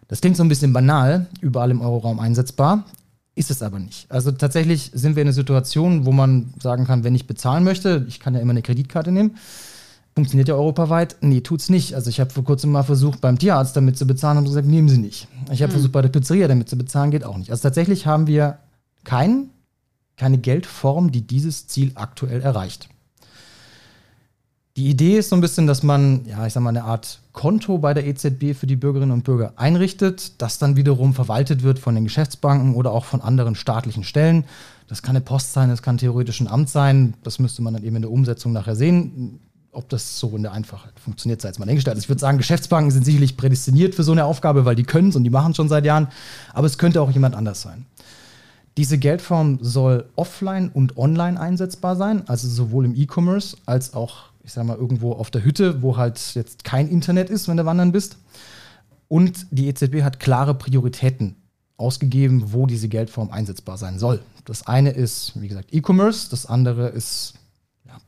Das 0.09 0.23
klingt 0.23 0.39
so 0.39 0.43
ein 0.43 0.49
bisschen 0.49 0.73
banal, 0.73 1.27
überall 1.43 1.71
im 1.71 1.83
Euroraum 1.83 2.21
einsetzbar, 2.21 2.85
ist 3.35 3.51
es 3.51 3.61
aber 3.61 3.79
nicht. 3.79 4.11
Also 4.11 4.33
tatsächlich 4.33 4.91
sind 4.95 5.15
wir 5.15 5.21
in 5.21 5.29
einer 5.29 5.35
Situation, 5.35 6.07
wo 6.07 6.13
man 6.13 6.55
sagen 6.63 6.87
kann, 6.87 7.05
wenn 7.05 7.15
ich 7.15 7.27
bezahlen 7.27 7.65
möchte, 7.65 8.07
ich 8.09 8.19
kann 8.19 8.33
ja 8.33 8.41
immer 8.41 8.53
eine 8.53 8.63
Kreditkarte 8.63 9.13
nehmen, 9.13 9.37
Funktioniert 10.15 10.47
ja 10.47 10.55
europaweit? 10.55 11.17
Nee, 11.23 11.41
tut's 11.41 11.69
nicht. 11.69 11.95
Also 11.95 12.09
ich 12.09 12.21
habe 12.21 12.31
vor 12.31 12.45
kurzem 12.45 12.71
mal 12.71 12.85
versucht, 12.85 13.21
beim 13.21 13.37
Tierarzt 13.37 13.77
damit 13.77 13.99
zu 13.99 14.07
bezahlen 14.07 14.39
und 14.39 14.45
gesagt, 14.45 14.67
nehmen 14.67 14.89
Sie 14.89 14.99
nicht. 14.99 15.27
Ich 15.51 15.61
habe 15.61 15.71
mhm. 15.71 15.75
versucht, 15.75 15.93
bei 15.93 16.03
der 16.03 16.09
Pizzeria 16.09 16.47
damit 16.47 16.69
zu 16.69 16.79
bezahlen, 16.79 17.11
geht 17.11 17.25
auch 17.25 17.37
nicht. 17.37 17.51
Also 17.51 17.63
tatsächlich 17.63 18.07
haben 18.07 18.29
wir 18.29 18.59
kein, 19.03 19.51
keine 20.17 20.39
Geldform, 20.39 21.11
die 21.11 21.27
dieses 21.27 21.67
Ziel 21.67 21.93
aktuell 21.97 22.43
erreicht. 22.43 22.89
Die 24.77 24.89
Idee 24.89 25.19
ist 25.19 25.31
so 25.31 25.37
ein 25.37 25.41
bisschen, 25.41 25.67
dass 25.67 25.83
man, 25.83 26.25
ja, 26.27 26.47
ich 26.47 26.53
sag 26.53 26.61
mal, 26.63 26.71
eine 26.71 26.85
Art 26.85 27.21
Konto 27.33 27.79
bei 27.79 27.93
der 27.93 28.07
EZB 28.07 28.55
für 28.55 28.67
die 28.67 28.77
Bürgerinnen 28.77 29.13
und 29.13 29.25
Bürger 29.25 29.53
einrichtet, 29.57 30.41
das 30.41 30.59
dann 30.59 30.77
wiederum 30.77 31.15
verwaltet 31.15 31.63
wird 31.65 31.81
von 31.81 31.95
den 31.95 32.05
Geschäftsbanken 32.05 32.75
oder 32.75 32.93
auch 32.93 33.05
von 33.05 33.21
anderen 33.21 33.57
staatlichen 33.57 34.05
Stellen. 34.05 34.45
Das 34.89 35.03
kann 35.03 35.17
eine 35.17 35.25
Post 35.25 35.53
sein, 35.53 35.71
das 35.71 35.83
kann 35.83 35.99
theoretisch 35.99 36.41
ein 36.41 36.49
Amt 36.49 36.69
sein. 36.69 37.15
Das 37.25 37.41
müsste 37.41 37.63
man 37.63 37.75
dann 37.75 37.85
eben 37.85 37.97
in 37.97 38.03
der 38.03 38.11
Umsetzung 38.11 38.53
nachher 38.53 38.77
sehen 38.77 39.41
ob 39.75 39.89
das 39.89 40.19
so 40.19 40.37
in 40.37 40.43
der 40.43 40.53
Einfachheit 40.53 40.99
funktioniert, 40.99 41.41
sei 41.41 41.49
jetzt 41.49 41.59
mal 41.59 41.67
dahingestellt. 41.67 41.97
Also 41.97 42.05
ich 42.05 42.09
würde 42.09 42.21
sagen, 42.21 42.39
Geschäftsbanken 42.39 42.91
sind 42.91 43.05
sicherlich 43.05 43.37
prädestiniert 43.37 43.95
für 43.95 44.03
so 44.03 44.13
eine 44.13 44.25
Aufgabe, 44.25 44.65
weil 44.65 44.77
die 44.77 44.85
können 44.85 45.09
es 45.09 45.17
und 45.17 45.25
die 45.25 45.31
machen 45.31 45.51
es 45.51 45.57
schon 45.57 45.69
seit 45.69 45.85
Jahren. 45.85 46.09
Aber 46.53 46.67
es 46.67 46.79
könnte 46.79 47.01
auch 47.03 47.11
jemand 47.11 47.35
anders 47.35 47.63
sein. 47.63 47.87
Diese 48.77 48.99
Geldform 48.99 49.59
soll 49.63 50.07
offline 50.17 50.69
und 50.69 50.97
online 50.97 51.39
einsetzbar 51.39 51.95
sein, 51.95 52.29
also 52.29 52.49
sowohl 52.49 52.85
im 52.85 52.97
E-Commerce 52.97 53.57
als 53.67 53.95
auch, 53.95 54.25
ich 54.43 54.53
sage 54.53 54.67
mal, 54.67 54.77
irgendwo 54.77 55.13
auf 55.13 55.31
der 55.31 55.45
Hütte, 55.45 55.81
wo 55.81 55.97
halt 55.97 56.35
jetzt 56.35 56.65
kein 56.65 56.89
Internet 56.89 57.31
ist, 57.31 57.47
wenn 57.47 57.57
du 57.57 57.65
wandern 57.65 57.93
bist. 57.93 58.19
Und 59.07 59.47
die 59.53 59.69
EZB 59.69 60.03
hat 60.03 60.19
klare 60.19 60.55
Prioritäten 60.55 61.37
ausgegeben, 61.77 62.53
wo 62.53 62.67
diese 62.67 62.89
Geldform 62.89 63.31
einsetzbar 63.31 63.79
sein 63.79 63.99
soll. 63.99 64.21
Das 64.45 64.67
eine 64.67 64.91
ist, 64.91 65.41
wie 65.41 65.49
gesagt, 65.49 65.73
E-Commerce, 65.73 66.29
das 66.31 66.47
andere 66.47 66.89
ist 66.89 67.35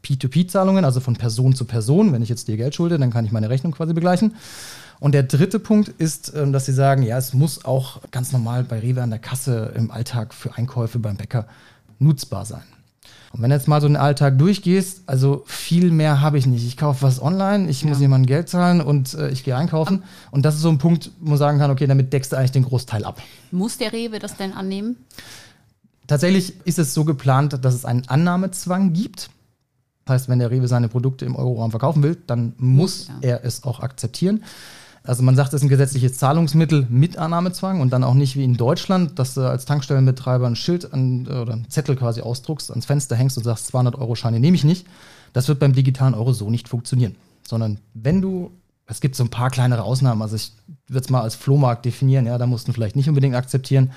P2P-Zahlungen, 0.04 0.84
also 0.84 1.00
von 1.00 1.16
Person 1.16 1.54
zu 1.54 1.64
Person. 1.64 2.12
Wenn 2.12 2.22
ich 2.22 2.28
jetzt 2.28 2.48
dir 2.48 2.56
Geld 2.56 2.74
schulde, 2.74 2.98
dann 2.98 3.10
kann 3.10 3.24
ich 3.24 3.32
meine 3.32 3.50
Rechnung 3.50 3.72
quasi 3.72 3.92
begleichen. 3.92 4.34
Und 4.98 5.12
der 5.12 5.24
dritte 5.24 5.58
Punkt 5.58 5.88
ist, 5.88 6.32
ähm, 6.34 6.52
dass 6.52 6.66
sie 6.66 6.72
sagen, 6.72 7.02
ja, 7.02 7.18
es 7.18 7.34
muss 7.34 7.64
auch 7.64 8.00
ganz 8.10 8.32
normal 8.32 8.64
bei 8.64 8.78
Rewe 8.78 9.02
an 9.02 9.10
der 9.10 9.18
Kasse 9.18 9.72
im 9.76 9.90
Alltag 9.90 10.32
für 10.32 10.56
Einkäufe 10.56 10.98
beim 10.98 11.16
Bäcker 11.16 11.46
nutzbar 11.98 12.46
sein. 12.46 12.62
Und 13.32 13.42
wenn 13.42 13.50
du 13.50 13.56
jetzt 13.56 13.68
mal 13.68 13.80
so 13.80 13.86
einen 13.86 13.96
Alltag 13.96 14.38
durchgehst, 14.38 15.02
also 15.06 15.42
viel 15.46 15.90
mehr 15.90 16.22
habe 16.22 16.38
ich 16.38 16.46
nicht. 16.46 16.66
Ich 16.66 16.78
kaufe 16.78 17.02
was 17.02 17.20
online, 17.20 17.68
ich 17.68 17.82
ja. 17.82 17.88
muss 17.88 18.00
jemandem 18.00 18.26
Geld 18.26 18.48
zahlen 18.48 18.80
und 18.80 19.12
äh, 19.14 19.28
ich 19.28 19.44
gehe 19.44 19.54
einkaufen. 19.54 20.04
Und 20.30 20.46
das 20.46 20.54
ist 20.54 20.62
so 20.62 20.70
ein 20.70 20.78
Punkt, 20.78 21.10
wo 21.20 21.30
man 21.30 21.38
sagen 21.38 21.58
kann, 21.58 21.70
okay, 21.70 21.86
damit 21.86 22.12
deckst 22.12 22.32
du 22.32 22.36
eigentlich 22.36 22.52
den 22.52 22.64
Großteil 22.64 23.04
ab. 23.04 23.20
Muss 23.50 23.76
der 23.76 23.92
Rewe 23.92 24.18
das 24.18 24.36
denn 24.36 24.54
annehmen? 24.54 24.96
Tatsächlich 26.06 26.54
ist 26.64 26.78
es 26.78 26.94
so 26.94 27.04
geplant, 27.04 27.58
dass 27.62 27.74
es 27.74 27.84
einen 27.84 28.08
Annahmezwang 28.08 28.92
gibt. 28.92 29.28
Das 30.06 30.14
heißt, 30.14 30.28
wenn 30.28 30.38
der 30.38 30.52
Rewe 30.52 30.68
seine 30.68 30.88
Produkte 30.88 31.24
im 31.24 31.34
Euroraum 31.34 31.70
verkaufen 31.70 32.02
will, 32.02 32.16
dann 32.26 32.54
muss 32.58 33.08
ja. 33.08 33.14
er 33.20 33.44
es 33.44 33.64
auch 33.64 33.80
akzeptieren. 33.80 34.44
Also 35.02 35.22
man 35.22 35.36
sagt, 35.36 35.48
es 35.52 35.54
ist 35.54 35.62
ein 35.62 35.68
gesetzliches 35.68 36.18
Zahlungsmittel 36.18 36.86
mit 36.88 37.18
Annahmezwang 37.18 37.80
und 37.80 37.90
dann 37.92 38.04
auch 38.04 38.14
nicht 38.14 38.36
wie 38.36 38.44
in 38.44 38.56
Deutschland, 38.56 39.18
dass 39.18 39.34
du 39.34 39.42
als 39.42 39.64
Tankstellenbetreiber 39.64 40.46
ein 40.46 40.56
Schild 40.56 40.92
an, 40.92 41.26
oder 41.26 41.52
einen 41.52 41.70
Zettel 41.70 41.96
quasi 41.96 42.20
ausdruckst, 42.20 42.70
ans 42.70 42.86
Fenster 42.86 43.16
hängst 43.16 43.36
und 43.36 43.44
sagst, 43.44 43.66
200 43.66 43.96
Euro 43.96 44.14
Scheine 44.14 44.40
nehme 44.40 44.56
ich 44.56 44.64
nicht. 44.64 44.86
Das 45.32 45.48
wird 45.48 45.58
beim 45.58 45.74
digitalen 45.74 46.14
Euro 46.14 46.32
so 46.32 46.50
nicht 46.50 46.68
funktionieren. 46.68 47.16
Sondern 47.46 47.78
wenn 47.94 48.22
du, 48.22 48.52
es 48.86 49.00
gibt 49.00 49.16
so 49.16 49.24
ein 49.24 49.30
paar 49.30 49.50
kleinere 49.50 49.82
Ausnahmen, 49.82 50.22
also 50.22 50.36
ich 50.36 50.52
würde 50.88 51.04
es 51.04 51.10
mal 51.10 51.22
als 51.22 51.34
Flohmarkt 51.34 51.84
definieren, 51.84 52.26
ja, 52.26 52.38
da 52.38 52.46
musst 52.46 52.66
du 52.68 52.72
vielleicht 52.72 52.96
nicht 52.96 53.08
unbedingt 53.08 53.34
akzeptieren. 53.34 53.92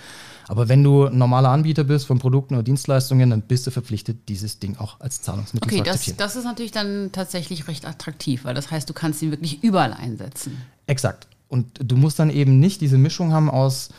Aber 0.49 0.67
wenn 0.67 0.83
du 0.83 1.05
ein 1.05 1.15
normaler 1.15 1.49
Anbieter 1.49 1.83
bist 1.83 2.07
von 2.07 2.17
Produkten 2.17 2.55
oder 2.55 2.63
Dienstleistungen, 2.63 3.29
dann 3.29 3.43
bist 3.43 3.67
du 3.67 3.71
verpflichtet, 3.71 4.27
dieses 4.29 4.57
Ding 4.57 4.77
auch 4.77 4.99
als 4.99 5.21
Zahlungsmittel 5.21 5.67
okay, 5.67 5.75
zu 5.75 5.81
akzeptieren. 5.81 6.15
Okay, 6.15 6.23
das, 6.23 6.33
das 6.33 6.35
ist 6.37 6.45
natürlich 6.45 6.71
dann 6.71 7.11
tatsächlich 7.11 7.67
recht 7.67 7.85
attraktiv, 7.85 8.45
weil 8.45 8.55
das 8.55 8.71
heißt, 8.71 8.89
du 8.89 8.93
kannst 8.93 9.21
ihn 9.21 9.29
wirklich 9.29 9.63
überall 9.63 9.93
einsetzen. 9.93 10.57
Exakt. 10.87 11.27
Und 11.49 11.67
du 11.79 11.95
musst 11.97 12.17
dann 12.17 12.31
eben 12.31 12.59
nicht 12.59 12.81
diese 12.81 12.97
Mischung 12.97 13.31
haben 13.31 13.47
aus 13.47 13.89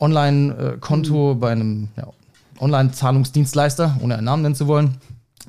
Online-Konto 0.00 1.34
mhm. 1.34 1.38
bei 1.38 1.52
einem 1.52 1.88
ja, 1.96 2.08
Online-Zahlungsdienstleister, 2.58 3.98
ohne 4.00 4.16
einen 4.16 4.24
Namen 4.24 4.42
nennen 4.42 4.56
zu 4.56 4.66
wollen. 4.66 4.96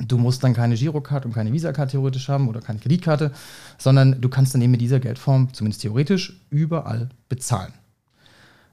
Du 0.07 0.19
musst 0.19 0.43
dann 0.43 0.53
keine 0.53 0.75
Girocard 0.75 1.25
und 1.25 1.33
keine 1.33 1.51
Visa-Card 1.51 1.89
theoretisch 1.89 2.29
haben 2.29 2.48
oder 2.48 2.62
keine 2.62 2.77
Kreditkarte, 2.77 3.31
sondern 3.79 4.22
du 4.22 4.29
kannst 4.29 4.53
dann 4.53 4.62
eben 4.62 4.72
mit 4.72 4.81
dieser 4.81 5.00
Geldform, 5.00 5.51
zumindest 5.51 5.81
theoretisch, 5.81 6.39
überall 6.51 7.10
bezahlen. 7.27 7.74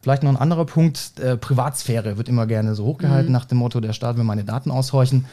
Vielleicht 0.02 0.22
noch 0.22 0.30
ein 0.30 0.36
anderer 0.36 0.64
Punkt, 0.64 1.18
äh, 1.20 1.36
Privatsphäre 1.36 2.16
wird 2.16 2.28
immer 2.28 2.46
gerne 2.46 2.74
so 2.74 2.84
hochgehalten 2.84 3.26
mhm. 3.26 3.32
nach 3.32 3.44
dem 3.44 3.58
Motto, 3.58 3.80
der 3.80 3.92
Staat 3.92 4.16
will 4.16 4.24
meine 4.24 4.44
Daten 4.44 4.70
aushorchen. 4.70 5.26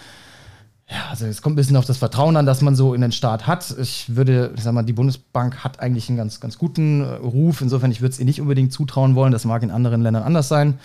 Ja, 0.89 1.09
also 1.09 1.25
es 1.25 1.41
kommt 1.41 1.53
ein 1.53 1.57
bisschen 1.57 1.75
auf 1.75 1.85
das 1.85 1.97
Vertrauen 1.97 2.37
an, 2.37 2.45
das 2.45 2.61
man 2.61 2.75
so 2.75 2.93
in 2.93 3.01
den 3.01 3.11
Staat 3.11 3.45
hat. 3.45 3.75
Ich 3.81 4.15
würde, 4.15 4.53
ich 4.55 4.63
sag 4.63 4.73
mal, 4.73 4.83
die 4.83 4.93
Bundesbank 4.93 5.63
hat 5.63 5.81
eigentlich 5.81 6.07
einen 6.07 6.17
ganz, 6.17 6.39
ganz 6.39 6.57
guten 6.57 7.01
äh, 7.01 7.05
Ruf. 7.15 7.61
Insofern, 7.61 7.91
ich 7.91 8.01
würde 8.01 8.13
es 8.13 8.19
ihr 8.19 8.25
nicht 8.25 8.39
unbedingt 8.39 8.71
zutrauen 8.71 9.15
wollen. 9.15 9.33
Das 9.33 9.43
mag 9.43 9.63
in 9.63 9.71
anderen 9.71 10.01
Ländern 10.01 10.23
anders 10.23 10.47
sein. 10.47 10.79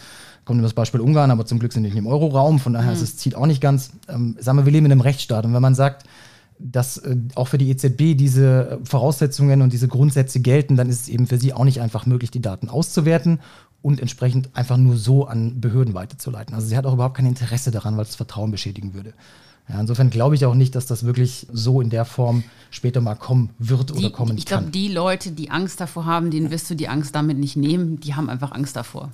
Kommt 0.44 0.58
nur 0.58 0.64
das 0.64 0.74
Beispiel 0.74 1.00
Ungarn, 1.00 1.30
aber 1.30 1.46
zum 1.46 1.60
Glück 1.60 1.72
sind 1.72 1.84
die 1.84 1.90
nicht 1.90 1.98
im 1.98 2.08
Euroraum. 2.08 2.58
Von 2.58 2.72
daher 2.72 2.90
mhm. 2.90 2.96
ist 2.96 3.02
es 3.02 3.16
zieht 3.16 3.36
auch 3.36 3.46
nicht 3.46 3.60
ganz. 3.60 3.92
Ähm, 4.08 4.36
sagen 4.40 4.58
wir, 4.58 4.66
wir 4.66 4.72
leben 4.72 4.86
in 4.86 4.92
einem 4.92 5.02
Rechtsstaat. 5.02 5.44
Und 5.44 5.54
wenn 5.54 5.62
man 5.62 5.76
sagt, 5.76 6.04
dass 6.58 6.98
äh, 6.98 7.16
auch 7.36 7.46
für 7.46 7.58
die 7.58 7.70
EZB 7.70 8.16
diese 8.16 8.80
Voraussetzungen 8.82 9.62
und 9.62 9.72
diese 9.72 9.86
Grundsätze 9.86 10.40
gelten, 10.40 10.76
dann 10.76 10.88
ist 10.88 11.02
es 11.02 11.08
eben 11.08 11.28
für 11.28 11.38
sie 11.38 11.52
auch 11.52 11.64
nicht 11.64 11.80
einfach 11.80 12.06
möglich, 12.06 12.32
die 12.32 12.42
Daten 12.42 12.68
auszuwerten 12.68 13.38
und 13.82 14.00
entsprechend 14.00 14.50
einfach 14.54 14.76
nur 14.76 14.96
so 14.96 15.26
an 15.26 15.60
Behörden 15.60 15.94
weiterzuleiten. 15.94 16.54
Also 16.54 16.68
sie 16.68 16.76
hat 16.76 16.86
auch 16.86 16.94
überhaupt 16.94 17.16
kein 17.16 17.26
Interesse 17.26 17.70
daran, 17.70 17.96
weil 17.96 18.04
es 18.04 18.14
Vertrauen 18.14 18.50
beschädigen 18.50 18.94
würde. 18.94 19.12
Ja, 19.68 19.80
insofern 19.80 20.10
glaube 20.10 20.34
ich 20.34 20.44
auch 20.44 20.54
nicht, 20.54 20.74
dass 20.74 20.86
das 20.86 21.04
wirklich 21.04 21.46
so 21.52 21.80
in 21.80 21.90
der 21.90 22.04
Form 22.04 22.42
später 22.70 23.00
mal 23.00 23.14
kommen 23.14 23.50
wird 23.58 23.92
oder 23.92 24.10
kommen 24.10 24.36
ich 24.36 24.44
kann. 24.44 24.64
Ich 24.64 24.70
glaube, 24.70 24.70
die 24.70 24.88
Leute, 24.88 25.30
die 25.30 25.50
Angst 25.50 25.80
davor 25.80 26.04
haben, 26.04 26.30
denen 26.30 26.50
wirst 26.50 26.68
du 26.68 26.74
die 26.74 26.88
Angst 26.88 27.14
damit 27.14 27.38
nicht 27.38 27.56
nehmen, 27.56 28.00
die 28.00 28.14
haben 28.14 28.28
einfach 28.28 28.52
Angst 28.52 28.76
davor. 28.76 29.10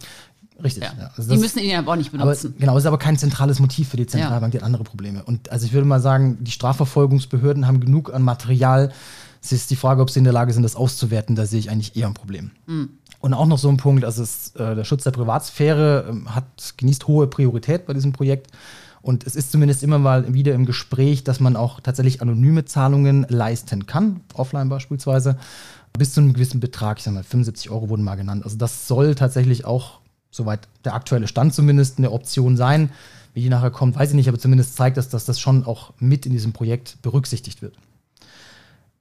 Richtig. 0.62 0.82
Ja. 0.82 0.92
Ja. 0.98 1.10
Also 1.16 1.32
die 1.34 1.38
müssen 1.38 1.60
ihn 1.60 1.76
aber 1.76 1.92
auch 1.92 1.96
nicht 1.96 2.10
benutzen. 2.10 2.48
Aber, 2.48 2.58
genau, 2.58 2.76
ist 2.76 2.86
aber 2.86 2.98
kein 2.98 3.16
zentrales 3.16 3.60
Motiv 3.60 3.88
für 3.90 3.96
die 3.96 4.06
Zentralbank, 4.06 4.52
die 4.52 4.58
hat 4.58 4.64
andere 4.64 4.84
Probleme. 4.84 5.22
Und 5.22 5.50
also 5.50 5.66
ich 5.66 5.72
würde 5.72 5.86
mal 5.86 6.00
sagen, 6.00 6.38
die 6.40 6.50
Strafverfolgungsbehörden 6.50 7.66
haben 7.66 7.80
genug 7.80 8.12
an 8.12 8.22
Material. 8.22 8.92
Es 9.40 9.52
ist 9.52 9.70
die 9.70 9.76
Frage, 9.76 10.02
ob 10.02 10.10
sie 10.10 10.18
in 10.18 10.24
der 10.24 10.32
Lage 10.32 10.52
sind, 10.52 10.64
das 10.64 10.74
auszuwerten. 10.74 11.36
Da 11.36 11.46
sehe 11.46 11.60
ich 11.60 11.70
eigentlich 11.70 11.94
eher 11.94 12.08
ein 12.08 12.14
Problem. 12.14 12.50
Mhm. 12.66 12.88
Und 13.20 13.34
auch 13.34 13.46
noch 13.46 13.58
so 13.58 13.68
ein 13.68 13.78
Punkt, 13.78 14.04
also 14.04 14.22
es, 14.22 14.54
äh, 14.54 14.76
der 14.76 14.84
Schutz 14.84 15.04
der 15.04 15.10
Privatsphäre 15.10 16.06
äh, 16.08 16.28
hat, 16.30 16.74
genießt 16.76 17.08
hohe 17.08 17.26
Priorität 17.26 17.86
bei 17.86 17.94
diesem 17.94 18.12
Projekt. 18.12 18.50
Und 19.00 19.26
es 19.26 19.36
ist 19.36 19.52
zumindest 19.52 19.82
immer 19.82 19.98
mal 19.98 20.32
wieder 20.34 20.54
im 20.54 20.66
Gespräch, 20.66 21.24
dass 21.24 21.40
man 21.40 21.56
auch 21.56 21.80
tatsächlich 21.80 22.20
anonyme 22.20 22.64
Zahlungen 22.64 23.26
leisten 23.28 23.86
kann, 23.86 24.20
offline 24.34 24.68
beispielsweise, 24.68 25.38
bis 25.96 26.14
zu 26.14 26.20
einem 26.20 26.32
gewissen 26.32 26.60
Betrag, 26.60 26.98
ich 26.98 27.04
sag 27.04 27.14
mal 27.14 27.22
75 27.22 27.70
Euro 27.70 27.88
wurden 27.88 28.04
mal 28.04 28.16
genannt. 28.16 28.44
Also 28.44 28.56
das 28.56 28.86
soll 28.86 29.14
tatsächlich 29.14 29.64
auch, 29.64 30.00
soweit 30.30 30.68
der 30.84 30.94
aktuelle 30.94 31.26
Stand 31.28 31.54
zumindest, 31.54 31.98
eine 31.98 32.12
Option 32.12 32.56
sein. 32.56 32.90
Wie 33.34 33.42
die 33.42 33.48
nachher 33.48 33.70
kommt, 33.70 33.96
weiß 33.96 34.10
ich 34.10 34.16
nicht, 34.16 34.28
aber 34.28 34.38
zumindest 34.38 34.76
zeigt 34.76 34.96
das, 34.96 35.08
dass 35.08 35.24
das 35.24 35.38
schon 35.40 35.64
auch 35.64 35.92
mit 35.98 36.26
in 36.26 36.32
diesem 36.32 36.52
Projekt 36.52 36.98
berücksichtigt 37.02 37.62
wird. 37.62 37.74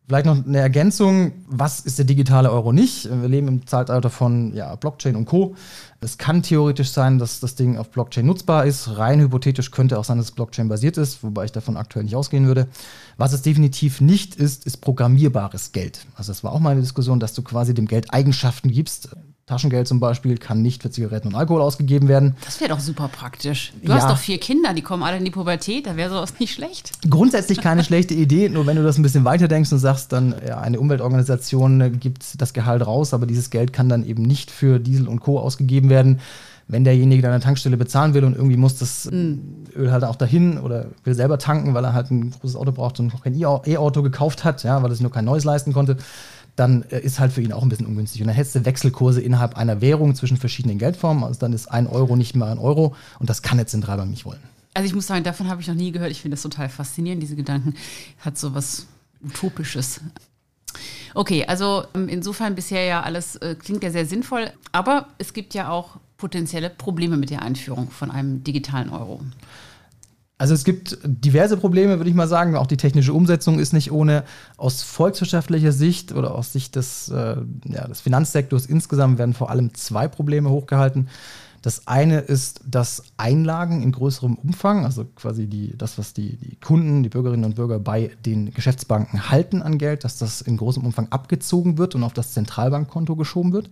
Vielleicht 0.07 0.25
noch 0.25 0.45
eine 0.45 0.59
Ergänzung, 0.59 1.33
was 1.49 1.81
ist 1.81 1.97
der 1.97 2.05
digitale 2.05 2.49
Euro 2.49 2.71
nicht? 2.71 3.09
Wir 3.09 3.27
leben 3.27 3.49
im 3.49 3.67
Zeitalter 3.67 4.09
von 4.09 4.53
ja, 4.53 4.73
Blockchain 4.75 5.17
und 5.17 5.25
Co. 5.25 5.55
Es 5.99 6.17
kann 6.17 6.43
theoretisch 6.43 6.91
sein, 6.91 7.19
dass 7.19 7.41
das 7.41 7.55
Ding 7.55 7.77
auf 7.77 7.89
Blockchain 7.89 8.25
nutzbar 8.25 8.65
ist. 8.65 8.97
Rein 8.97 9.19
hypothetisch 9.19 9.69
könnte 9.69 9.99
auch 9.99 10.05
sein, 10.05 10.17
dass 10.17 10.27
es 10.27 10.31
Blockchain 10.31 10.69
basiert 10.69 10.95
ist, 10.97 11.23
wobei 11.23 11.43
ich 11.43 11.51
davon 11.51 11.75
aktuell 11.75 12.05
nicht 12.05 12.15
ausgehen 12.15 12.47
würde. 12.47 12.69
Was 13.17 13.33
es 13.33 13.41
definitiv 13.41 13.99
nicht 13.99 14.35
ist, 14.35 14.65
ist 14.65 14.77
programmierbares 14.77 15.73
Geld. 15.73 16.05
Also 16.15 16.31
das 16.31 16.41
war 16.41 16.53
auch 16.53 16.61
mal 16.61 16.69
eine 16.69 16.81
Diskussion, 16.81 17.19
dass 17.19 17.33
du 17.33 17.41
quasi 17.41 17.73
dem 17.73 17.85
Geld 17.85 18.13
Eigenschaften 18.13 18.71
gibst. 18.71 19.09
Taschengeld 19.47 19.87
zum 19.87 20.01
Beispiel 20.01 20.37
kann 20.37 20.61
nicht 20.61 20.81
für 20.81 20.91
Zigaretten 20.91 21.29
und 21.29 21.35
Alkohol 21.35 21.61
ausgegeben 21.61 22.09
werden. 22.09 22.35
Das 22.43 22.59
wäre 22.59 22.69
doch 22.69 22.81
super 22.81 23.07
praktisch. 23.07 23.71
Du 23.81 23.93
ja. 23.93 23.95
hast 23.95 24.09
doch 24.09 24.17
vier 24.17 24.39
Kinder, 24.39 24.73
die 24.73 24.81
kommen 24.81 25.03
alle 25.03 25.15
in 25.15 25.23
die 25.23 25.31
Pubertät, 25.31 25.87
da 25.87 25.95
wäre 25.95 26.09
sowas 26.09 26.33
nicht 26.37 26.53
schlecht. 26.53 26.91
Grundsätzlich 27.09 27.61
keine 27.61 27.81
schlechte 27.85 28.13
Idee, 28.13 28.49
nur 28.49 28.67
wenn 28.67 28.75
du 28.75 28.83
das 28.83 28.97
ein 28.97 29.03
bisschen 29.03 29.23
weiter 29.23 29.47
denkst 29.47 29.71
und 29.71 29.79
sagst, 29.79 30.11
dann 30.11 30.35
ja, 30.45 30.59
eine 30.59 30.81
Umweltorganisation 30.81 31.97
gibt 31.97 32.41
das 32.41 32.51
Gehalt 32.51 32.85
raus, 32.85 33.13
aber 33.13 33.25
dieses 33.25 33.49
Geld 33.49 33.71
kann 33.71 33.87
dann 33.87 34.05
eben 34.05 34.23
nicht 34.23 34.51
für 34.51 34.79
Diesel 34.81 35.07
und 35.07 35.21
Co. 35.21 35.39
ausgegeben 35.39 35.89
werden. 35.89 36.19
Wenn 36.67 36.83
derjenige 36.83 37.21
dann 37.21 37.31
eine 37.31 37.41
Tankstelle 37.41 37.77
bezahlen 37.77 38.13
will 38.13 38.25
und 38.25 38.35
irgendwie 38.35 38.57
muss 38.57 38.75
das 38.75 39.09
mhm. 39.09 39.63
Öl 39.73 39.93
halt 39.93 40.03
auch 40.03 40.17
dahin 40.17 40.57
oder 40.57 40.87
will 41.05 41.13
selber 41.13 41.39
tanken, 41.39 41.73
weil 41.73 41.85
er 41.85 41.93
halt 41.93 42.11
ein 42.11 42.31
großes 42.31 42.57
Auto 42.57 42.73
braucht 42.73 42.99
und 42.99 43.13
noch 43.13 43.23
kein 43.23 43.39
E-Auto 43.39 44.03
gekauft 44.03 44.43
hat, 44.43 44.63
ja, 44.63 44.83
weil 44.83 44.91
er 44.91 44.95
sich 44.95 45.01
nur 45.01 45.11
kein 45.11 45.23
neues 45.23 45.45
leisten 45.45 45.71
konnte, 45.71 45.95
dann 46.57 46.83
äh, 46.89 46.99
ist 46.99 47.19
halt 47.19 47.31
für 47.31 47.41
ihn 47.41 47.53
auch 47.53 47.63
ein 47.63 47.69
bisschen 47.69 47.85
ungünstig. 47.85 48.21
Und 48.21 48.27
dann 48.27 48.35
hättest 48.35 48.55
du 48.55 48.65
Wechselkurse 48.65 49.21
innerhalb 49.21 49.55
einer 49.55 49.79
Währung 49.79 50.15
zwischen 50.15 50.35
verschiedenen 50.35 50.77
Geldformen. 50.77 51.23
Also 51.23 51.39
dann 51.39 51.53
ist 51.53 51.67
ein 51.67 51.87
Euro 51.87 52.17
nicht 52.17 52.35
mehr 52.35 52.47
ein 52.47 52.59
Euro 52.59 52.95
und 53.19 53.29
das 53.29 53.41
kann 53.41 53.57
eine 53.57 53.67
Zentralbank 53.67 54.09
nicht 54.09 54.25
wollen. 54.25 54.41
Also 54.73 54.87
ich 54.87 54.93
muss 54.93 55.07
sagen, 55.07 55.23
davon 55.23 55.47
habe 55.47 55.61
ich 55.61 55.67
noch 55.67 55.75
nie 55.75 55.91
gehört. 55.91 56.11
Ich 56.11 56.21
finde 56.21 56.35
das 56.35 56.41
total 56.41 56.67
faszinierend, 56.67 57.23
diese 57.23 57.35
Gedanken. 57.35 57.75
Hat 58.19 58.37
so 58.37 58.53
was 58.53 58.87
Utopisches. 59.23 60.01
Okay, 61.13 61.45
also 61.45 61.85
ähm, 61.95 62.09
insofern 62.09 62.55
bisher 62.55 62.83
ja 62.83 63.01
alles 63.01 63.37
äh, 63.37 63.55
klingt 63.55 63.83
ja 63.83 63.89
sehr 63.89 64.05
sinnvoll, 64.05 64.51
aber 64.71 65.07
es 65.17 65.33
gibt 65.33 65.53
ja 65.53 65.69
auch 65.69 65.97
potenzielle 66.17 66.69
Probleme 66.69 67.17
mit 67.17 67.29
der 67.29 67.41
Einführung 67.41 67.89
von 67.89 68.11
einem 68.11 68.43
digitalen 68.43 68.89
Euro. 68.89 69.21
Also 70.39 70.53
es 70.53 70.63
gibt 70.63 70.99
diverse 71.03 71.57
Probleme, 71.57 71.97
würde 71.97 72.09
ich 72.09 72.15
mal 72.15 72.27
sagen. 72.27 72.55
Auch 72.55 72.67
die 72.67 72.77
technische 72.77 73.13
Umsetzung 73.13 73.57
ist 73.57 73.73
nicht 73.73 73.91
ohne. 73.91 74.23
Aus 74.55 74.83
volkswirtschaftlicher 74.83 75.71
Sicht 75.71 76.11
oder 76.11 76.35
aus 76.35 76.53
Sicht 76.53 76.75
des, 76.75 77.09
äh, 77.09 77.37
ja, 77.65 77.87
des 77.87 78.01
Finanzsektors 78.01 78.67
insgesamt 78.67 79.17
werden 79.17 79.33
vor 79.33 79.49
allem 79.49 79.73
zwei 79.73 80.07
Probleme 80.07 80.49
hochgehalten. 80.49 81.07
Das 81.63 81.87
eine 81.87 82.19
ist, 82.19 82.61
dass 82.65 83.03
Einlagen 83.17 83.81
in 83.81 83.91
größerem 83.91 84.35
Umfang, 84.35 84.85
also 84.85 85.05
quasi 85.15 85.47
die, 85.47 85.75
das, 85.75 85.97
was 85.97 86.13
die, 86.13 86.37
die 86.37 86.55
Kunden, 86.57 87.01
die 87.01 87.09
Bürgerinnen 87.09 87.45
und 87.45 87.55
Bürger 87.55 87.79
bei 87.79 88.11
den 88.25 88.53
Geschäftsbanken 88.53 89.31
halten 89.31 89.63
an 89.63 89.79
Geld, 89.79 90.03
dass 90.03 90.19
das 90.19 90.41
in 90.41 90.57
großem 90.57 90.85
Umfang 90.85 91.07
abgezogen 91.09 91.79
wird 91.79 91.95
und 91.95 92.03
auf 92.03 92.13
das 92.13 92.33
Zentralbankkonto 92.33 93.15
geschoben 93.15 93.53
wird. 93.53 93.71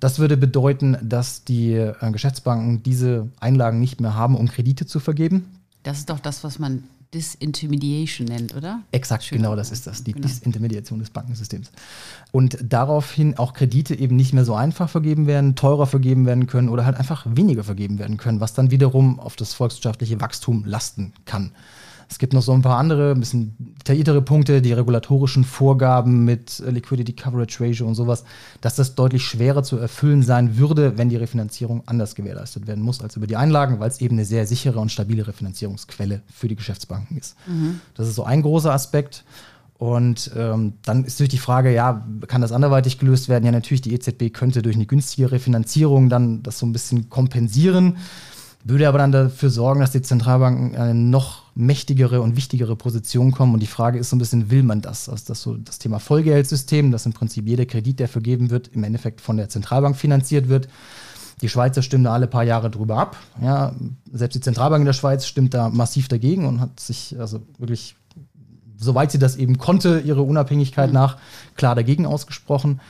Das 0.00 0.18
würde 0.18 0.38
bedeuten, 0.38 0.96
dass 1.02 1.44
die 1.44 1.74
äh, 1.74 1.94
Geschäftsbanken 2.10 2.82
diese 2.82 3.28
Einlagen 3.38 3.78
nicht 3.78 4.00
mehr 4.00 4.16
haben, 4.16 4.34
um 4.34 4.48
Kredite 4.48 4.86
zu 4.86 4.98
vergeben. 4.98 5.61
Das 5.82 5.98
ist 5.98 6.10
doch 6.10 6.20
das, 6.20 6.44
was 6.44 6.58
man 6.58 6.84
Disintermediation 7.14 8.26
nennt, 8.26 8.54
oder? 8.54 8.80
Exakt, 8.90 9.24
Schön. 9.24 9.38
genau 9.38 9.54
das 9.54 9.70
ist 9.70 9.86
das, 9.86 10.02
die 10.02 10.12
genau. 10.12 10.26
Disintermediation 10.26 10.98
des 10.98 11.10
Bankensystems. 11.10 11.70
Und 12.30 12.56
daraufhin 12.62 13.36
auch 13.36 13.52
Kredite 13.52 13.94
eben 13.94 14.16
nicht 14.16 14.32
mehr 14.32 14.46
so 14.46 14.54
einfach 14.54 14.88
vergeben 14.88 15.26
werden, 15.26 15.54
teurer 15.54 15.86
vergeben 15.86 16.24
werden 16.24 16.46
können 16.46 16.70
oder 16.70 16.86
halt 16.86 16.96
einfach 16.96 17.26
weniger 17.28 17.64
vergeben 17.64 17.98
werden 17.98 18.16
können, 18.16 18.40
was 18.40 18.54
dann 18.54 18.70
wiederum 18.70 19.20
auf 19.20 19.36
das 19.36 19.52
volkswirtschaftliche 19.52 20.20
Wachstum 20.20 20.64
lasten 20.64 21.12
kann. 21.26 21.52
Es 22.12 22.18
gibt 22.18 22.34
noch 22.34 22.42
so 22.42 22.52
ein 22.52 22.60
paar 22.60 22.76
andere, 22.76 23.12
ein 23.12 23.20
bisschen 23.20 23.56
detailliertere 23.78 24.20
Punkte, 24.20 24.60
die 24.60 24.74
regulatorischen 24.74 25.44
Vorgaben 25.44 26.26
mit 26.26 26.62
Liquidity 26.68 27.14
Coverage 27.14 27.64
Ratio 27.64 27.86
und 27.86 27.94
sowas, 27.94 28.24
dass 28.60 28.76
das 28.76 28.94
deutlich 28.94 29.24
schwerer 29.24 29.62
zu 29.62 29.78
erfüllen 29.78 30.22
sein 30.22 30.58
würde, 30.58 30.98
wenn 30.98 31.08
die 31.08 31.16
Refinanzierung 31.16 31.84
anders 31.86 32.14
gewährleistet 32.14 32.66
werden 32.66 32.84
muss 32.84 33.00
als 33.00 33.16
über 33.16 33.26
die 33.26 33.36
Einlagen, 33.36 33.80
weil 33.80 33.88
es 33.88 34.02
eben 34.02 34.16
eine 34.16 34.26
sehr 34.26 34.46
sichere 34.46 34.78
und 34.78 34.92
stabile 34.92 35.26
Refinanzierungsquelle 35.26 36.20
für 36.30 36.48
die 36.48 36.54
Geschäftsbanken 36.54 37.16
ist. 37.16 37.34
Mhm. 37.46 37.80
Das 37.94 38.06
ist 38.06 38.16
so 38.16 38.24
ein 38.24 38.42
großer 38.42 38.74
Aspekt. 38.74 39.24
Und 39.78 40.30
ähm, 40.36 40.74
dann 40.82 41.04
ist 41.04 41.14
natürlich 41.14 41.30
die 41.30 41.38
Frage, 41.38 41.72
ja, 41.72 42.06
kann 42.26 42.42
das 42.42 42.52
anderweitig 42.52 42.98
gelöst 42.98 43.30
werden? 43.30 43.46
Ja, 43.46 43.52
natürlich, 43.52 43.80
die 43.80 43.94
EZB 43.94 44.34
könnte 44.34 44.60
durch 44.60 44.76
eine 44.76 44.86
günstigere 44.86 45.32
Refinanzierung 45.32 46.10
dann 46.10 46.42
das 46.42 46.58
so 46.58 46.66
ein 46.66 46.72
bisschen 46.72 47.08
kompensieren 47.08 47.96
würde 48.64 48.88
aber 48.88 48.98
dann 48.98 49.12
dafür 49.12 49.50
sorgen, 49.50 49.80
dass 49.80 49.90
die 49.90 50.02
Zentralbanken 50.02 50.76
eine 50.76 50.94
noch 50.94 51.42
mächtigere 51.54 52.20
und 52.20 52.36
wichtigere 52.36 52.76
Position 52.76 53.32
kommen. 53.32 53.54
Und 53.54 53.60
die 53.60 53.66
Frage 53.66 53.98
ist 53.98 54.10
so 54.10 54.16
ein 54.16 54.18
bisschen, 54.18 54.50
will 54.50 54.62
man 54.62 54.80
das? 54.80 55.08
Also 55.08 55.24
das 55.26 55.42
so 55.42 55.56
das 55.56 55.78
Thema 55.78 55.98
Vollgeldsystem, 55.98 56.92
dass 56.92 57.06
im 57.06 57.12
Prinzip 57.12 57.46
jeder 57.46 57.66
Kredit, 57.66 57.98
der 57.98 58.08
vergeben 58.08 58.50
wird, 58.50 58.68
im 58.68 58.84
Endeffekt 58.84 59.20
von 59.20 59.36
der 59.36 59.48
Zentralbank 59.48 59.96
finanziert 59.96 60.48
wird. 60.48 60.68
Die 61.40 61.48
Schweizer 61.48 61.82
stimmen 61.82 62.04
da 62.04 62.12
alle 62.12 62.28
paar 62.28 62.44
Jahre 62.44 62.70
drüber 62.70 62.98
ab. 62.98 63.16
Ja, 63.42 63.74
selbst 64.12 64.36
die 64.36 64.40
Zentralbank 64.40 64.82
in 64.82 64.86
der 64.86 64.92
Schweiz 64.92 65.26
stimmt 65.26 65.54
da 65.54 65.68
massiv 65.68 66.06
dagegen 66.06 66.46
und 66.46 66.60
hat 66.60 66.78
sich 66.78 67.18
also 67.18 67.40
wirklich, 67.58 67.96
soweit 68.76 69.10
sie 69.10 69.18
das 69.18 69.34
eben 69.34 69.58
konnte, 69.58 70.00
ihre 70.04 70.22
Unabhängigkeit 70.22 70.88
mhm. 70.88 70.94
nach 70.94 71.16
klar 71.56 71.74
dagegen 71.74 72.06
ausgesprochen 72.06 72.80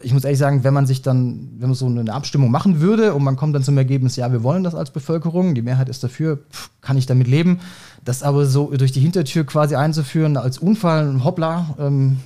ich 0.00 0.12
muss 0.12 0.24
ehrlich 0.24 0.38
sagen, 0.38 0.64
wenn 0.64 0.72
man 0.72 0.86
sich 0.86 1.02
dann, 1.02 1.50
wenn 1.58 1.68
man 1.68 1.74
so 1.74 1.86
eine 1.86 2.12
Abstimmung 2.12 2.50
machen 2.50 2.80
würde 2.80 3.14
und 3.14 3.22
man 3.22 3.36
kommt 3.36 3.54
dann 3.54 3.62
zum 3.62 3.76
Ergebnis, 3.76 4.16
ja, 4.16 4.32
wir 4.32 4.42
wollen 4.42 4.64
das 4.64 4.74
als 4.74 4.90
Bevölkerung, 4.90 5.54
die 5.54 5.62
Mehrheit 5.62 5.88
ist 5.88 6.02
dafür, 6.02 6.38
pff, 6.50 6.70
kann 6.80 6.96
ich 6.96 7.06
damit 7.06 7.28
leben. 7.28 7.60
Das 8.04 8.22
aber 8.22 8.46
so 8.46 8.70
durch 8.76 8.92
die 8.92 9.00
Hintertür 9.00 9.44
quasi 9.44 9.76
einzuführen 9.76 10.36
als 10.36 10.58
Unfall, 10.58 11.22
hoppla, 11.22 11.76
ähm, 11.78 12.18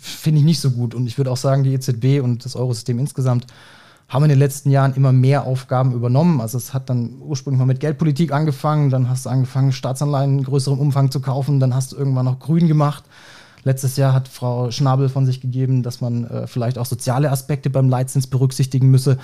finde 0.00 0.40
ich 0.40 0.44
nicht 0.44 0.60
so 0.60 0.70
gut. 0.70 0.94
Und 0.94 1.06
ich 1.06 1.18
würde 1.18 1.30
auch 1.30 1.36
sagen, 1.36 1.64
die 1.64 1.74
EZB 1.74 2.22
und 2.22 2.44
das 2.44 2.56
Eurosystem 2.56 2.98
insgesamt 2.98 3.46
haben 4.08 4.24
in 4.24 4.30
den 4.30 4.38
letzten 4.38 4.70
Jahren 4.70 4.94
immer 4.94 5.12
mehr 5.12 5.44
Aufgaben 5.44 5.92
übernommen. 5.92 6.40
Also 6.40 6.58
es 6.58 6.74
hat 6.74 6.90
dann 6.90 7.14
ursprünglich 7.20 7.58
mal 7.58 7.66
mit 7.66 7.80
Geldpolitik 7.80 8.32
angefangen, 8.32 8.90
dann 8.90 9.08
hast 9.08 9.26
du 9.26 9.30
angefangen, 9.30 9.72
Staatsanleihen 9.72 10.38
in 10.38 10.44
größerem 10.44 10.78
Umfang 10.78 11.10
zu 11.10 11.20
kaufen, 11.20 11.60
dann 11.60 11.74
hast 11.74 11.92
du 11.92 11.96
irgendwann 11.96 12.26
noch 12.26 12.38
grün 12.38 12.68
gemacht. 12.68 13.04
Letztes 13.64 13.96
Jahr 13.96 14.12
hat 14.12 14.28
Frau 14.28 14.70
Schnabel 14.70 15.08
von 15.08 15.26
sich 15.26 15.40
gegeben, 15.40 15.82
dass 15.82 16.00
man 16.00 16.24
äh, 16.24 16.46
vielleicht 16.46 16.78
auch 16.78 16.86
soziale 16.86 17.30
Aspekte 17.30 17.70
beim 17.70 17.88
Leitzins 17.88 18.26
berücksichtigen 18.26 18.90
müsse. 18.90 19.18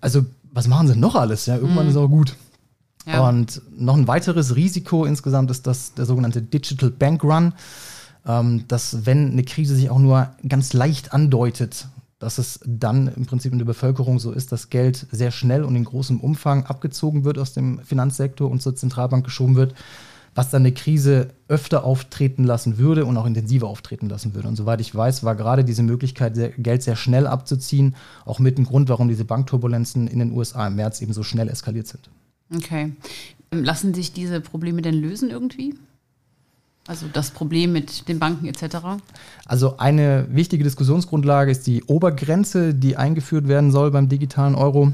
Also, 0.00 0.24
was 0.52 0.68
machen 0.68 0.88
sie 0.88 0.96
noch 0.96 1.14
alles? 1.14 1.46
Ja, 1.46 1.56
irgendwann 1.56 1.84
mhm. 1.84 1.90
ist 1.90 1.96
auch 1.96 2.08
gut. 2.08 2.36
Ja. 3.06 3.28
Und 3.28 3.60
noch 3.76 3.96
ein 3.96 4.08
weiteres 4.08 4.56
Risiko 4.56 5.04
insgesamt 5.04 5.50
ist 5.50 5.66
das 5.66 5.92
der 5.94 6.06
sogenannte 6.06 6.40
Digital 6.40 6.90
Bank 6.90 7.22
Run, 7.22 7.52
ähm, 8.26 8.64
dass 8.68 9.04
wenn 9.04 9.32
eine 9.32 9.42
Krise 9.42 9.76
sich 9.76 9.90
auch 9.90 9.98
nur 9.98 10.30
ganz 10.48 10.72
leicht 10.72 11.12
andeutet, 11.12 11.88
dass 12.18 12.38
es 12.38 12.60
dann 12.64 13.08
im 13.08 13.26
Prinzip 13.26 13.52
in 13.52 13.58
der 13.58 13.66
Bevölkerung 13.66 14.18
so 14.18 14.32
ist, 14.32 14.52
dass 14.52 14.70
Geld 14.70 15.06
sehr 15.10 15.30
schnell 15.30 15.64
und 15.64 15.76
in 15.76 15.84
großem 15.84 16.20
Umfang 16.20 16.64
abgezogen 16.64 17.24
wird 17.24 17.38
aus 17.38 17.52
dem 17.52 17.80
Finanzsektor 17.80 18.50
und 18.50 18.62
zur 18.62 18.74
Zentralbank 18.74 19.24
geschoben 19.24 19.56
wird 19.56 19.74
was 20.34 20.50
dann 20.50 20.62
eine 20.62 20.72
Krise 20.72 21.28
öfter 21.48 21.84
auftreten 21.84 22.44
lassen 22.44 22.78
würde 22.78 23.04
und 23.04 23.16
auch 23.16 23.26
intensiver 23.26 23.68
auftreten 23.68 24.08
lassen 24.08 24.34
würde. 24.34 24.48
Und 24.48 24.56
soweit 24.56 24.80
ich 24.80 24.94
weiß, 24.94 25.22
war 25.24 25.36
gerade 25.36 25.64
diese 25.64 25.82
Möglichkeit, 25.82 26.34
Geld 26.58 26.82
sehr 26.82 26.96
schnell 26.96 27.26
abzuziehen, 27.26 27.94
auch 28.24 28.38
mit 28.38 28.58
dem 28.58 28.64
Grund, 28.64 28.88
warum 28.88 29.08
diese 29.08 29.24
Bankturbulenzen 29.24 30.08
in 30.08 30.18
den 30.18 30.32
USA 30.32 30.66
im 30.66 30.76
März 30.76 31.00
eben 31.00 31.12
so 31.12 31.22
schnell 31.22 31.48
eskaliert 31.48 31.86
sind. 31.86 32.10
Okay. 32.54 32.92
Lassen 33.52 33.94
sich 33.94 34.12
diese 34.12 34.40
Probleme 34.40 34.82
denn 34.82 34.94
lösen 34.94 35.30
irgendwie? 35.30 35.74
Also 36.86 37.06
das 37.10 37.30
Problem 37.30 37.72
mit 37.72 38.08
den 38.08 38.18
Banken 38.18 38.46
etc. 38.46 38.76
Also 39.46 39.78
eine 39.78 40.26
wichtige 40.30 40.64
Diskussionsgrundlage 40.64 41.50
ist 41.50 41.66
die 41.66 41.82
Obergrenze, 41.84 42.74
die 42.74 42.96
eingeführt 42.96 43.48
werden 43.48 43.70
soll 43.70 43.90
beim 43.90 44.08
digitalen 44.08 44.54
Euro, 44.54 44.92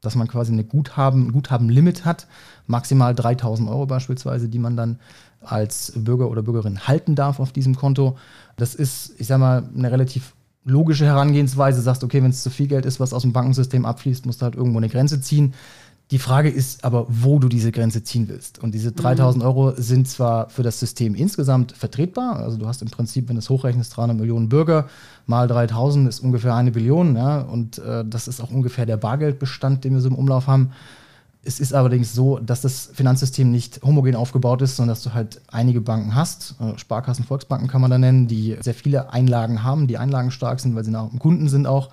dass 0.00 0.14
man 0.14 0.28
quasi 0.28 0.52
eine 0.52 0.64
Guthaben, 0.64 1.28
ein 1.28 1.32
Guthabenlimit 1.32 2.04
hat 2.04 2.26
maximal 2.66 3.14
3000 3.14 3.68
Euro 3.68 3.86
beispielsweise, 3.86 4.48
die 4.48 4.58
man 4.58 4.76
dann 4.76 4.98
als 5.40 5.92
Bürger 5.96 6.28
oder 6.28 6.42
Bürgerin 6.42 6.86
halten 6.86 7.14
darf 7.14 7.40
auf 7.40 7.52
diesem 7.52 7.74
Konto. 7.76 8.16
Das 8.56 8.74
ist, 8.74 9.14
ich 9.18 9.26
sag 9.26 9.38
mal, 9.38 9.68
eine 9.74 9.90
relativ 9.90 10.34
logische 10.64 11.06
Herangehensweise. 11.06 11.80
Sagst, 11.80 12.04
okay, 12.04 12.22
wenn 12.22 12.30
es 12.30 12.42
zu 12.42 12.50
viel 12.50 12.66
Geld 12.66 12.84
ist, 12.84 13.00
was 13.00 13.12
aus 13.12 13.22
dem 13.22 13.32
Bankensystem 13.32 13.86
abfließt, 13.86 14.26
musst 14.26 14.40
du 14.40 14.44
halt 14.44 14.54
irgendwo 14.54 14.78
eine 14.78 14.88
Grenze 14.88 15.20
ziehen. 15.20 15.54
Die 16.10 16.18
Frage 16.18 16.48
ist 16.48 16.84
aber, 16.84 17.06
wo 17.08 17.38
du 17.38 17.48
diese 17.48 17.70
Grenze 17.70 18.02
ziehen 18.02 18.28
willst. 18.28 18.58
Und 18.60 18.74
diese 18.74 18.92
3000 18.92 19.42
mhm. 19.42 19.46
Euro 19.46 19.72
sind 19.76 20.08
zwar 20.08 20.48
für 20.48 20.62
das 20.62 20.80
System 20.80 21.14
insgesamt 21.14 21.72
vertretbar. 21.72 22.36
Also 22.36 22.56
du 22.56 22.66
hast 22.66 22.80
im 22.80 22.88
Prinzip, 22.88 23.28
wenn 23.28 23.36
du 23.36 23.40
es 23.40 23.50
hochrechnest, 23.50 23.94
300 23.94 24.16
Millionen 24.16 24.48
Bürger 24.48 24.88
mal 25.26 25.46
3000 25.46 26.08
ist 26.08 26.20
ungefähr 26.20 26.54
eine 26.54 26.70
Billion. 26.70 27.14
Ja? 27.14 27.40
Und 27.40 27.78
äh, 27.78 28.04
das 28.06 28.26
ist 28.26 28.40
auch 28.40 28.50
ungefähr 28.50 28.86
der 28.86 28.96
Bargeldbestand, 28.96 29.84
den 29.84 29.92
wir 29.92 30.00
so 30.00 30.08
im 30.08 30.14
Umlauf 30.14 30.46
haben. 30.46 30.70
Es 31.44 31.60
ist 31.60 31.74
allerdings 31.74 32.14
so, 32.14 32.38
dass 32.38 32.62
das 32.62 32.90
Finanzsystem 32.94 33.50
nicht 33.50 33.82
homogen 33.82 34.16
aufgebaut 34.16 34.62
ist, 34.62 34.76
sondern 34.76 34.94
dass 34.94 35.02
du 35.02 35.12
halt 35.12 35.42
einige 35.48 35.82
Banken 35.82 36.14
hast, 36.14 36.54
äh, 36.58 36.78
Sparkassen, 36.78 37.26
Volksbanken 37.26 37.68
kann 37.68 37.82
man 37.82 37.90
da 37.90 37.98
nennen, 37.98 38.28
die 38.28 38.56
sehr 38.60 38.74
viele 38.74 39.12
Einlagen 39.12 39.62
haben, 39.62 39.86
die 39.86 39.98
einlagenstark 39.98 40.58
sind, 40.60 40.74
weil 40.74 40.84
sie 40.84 40.90
nach 40.90 41.10
dem 41.10 41.18
Kunden 41.18 41.50
sind 41.50 41.66
auch. 41.66 41.90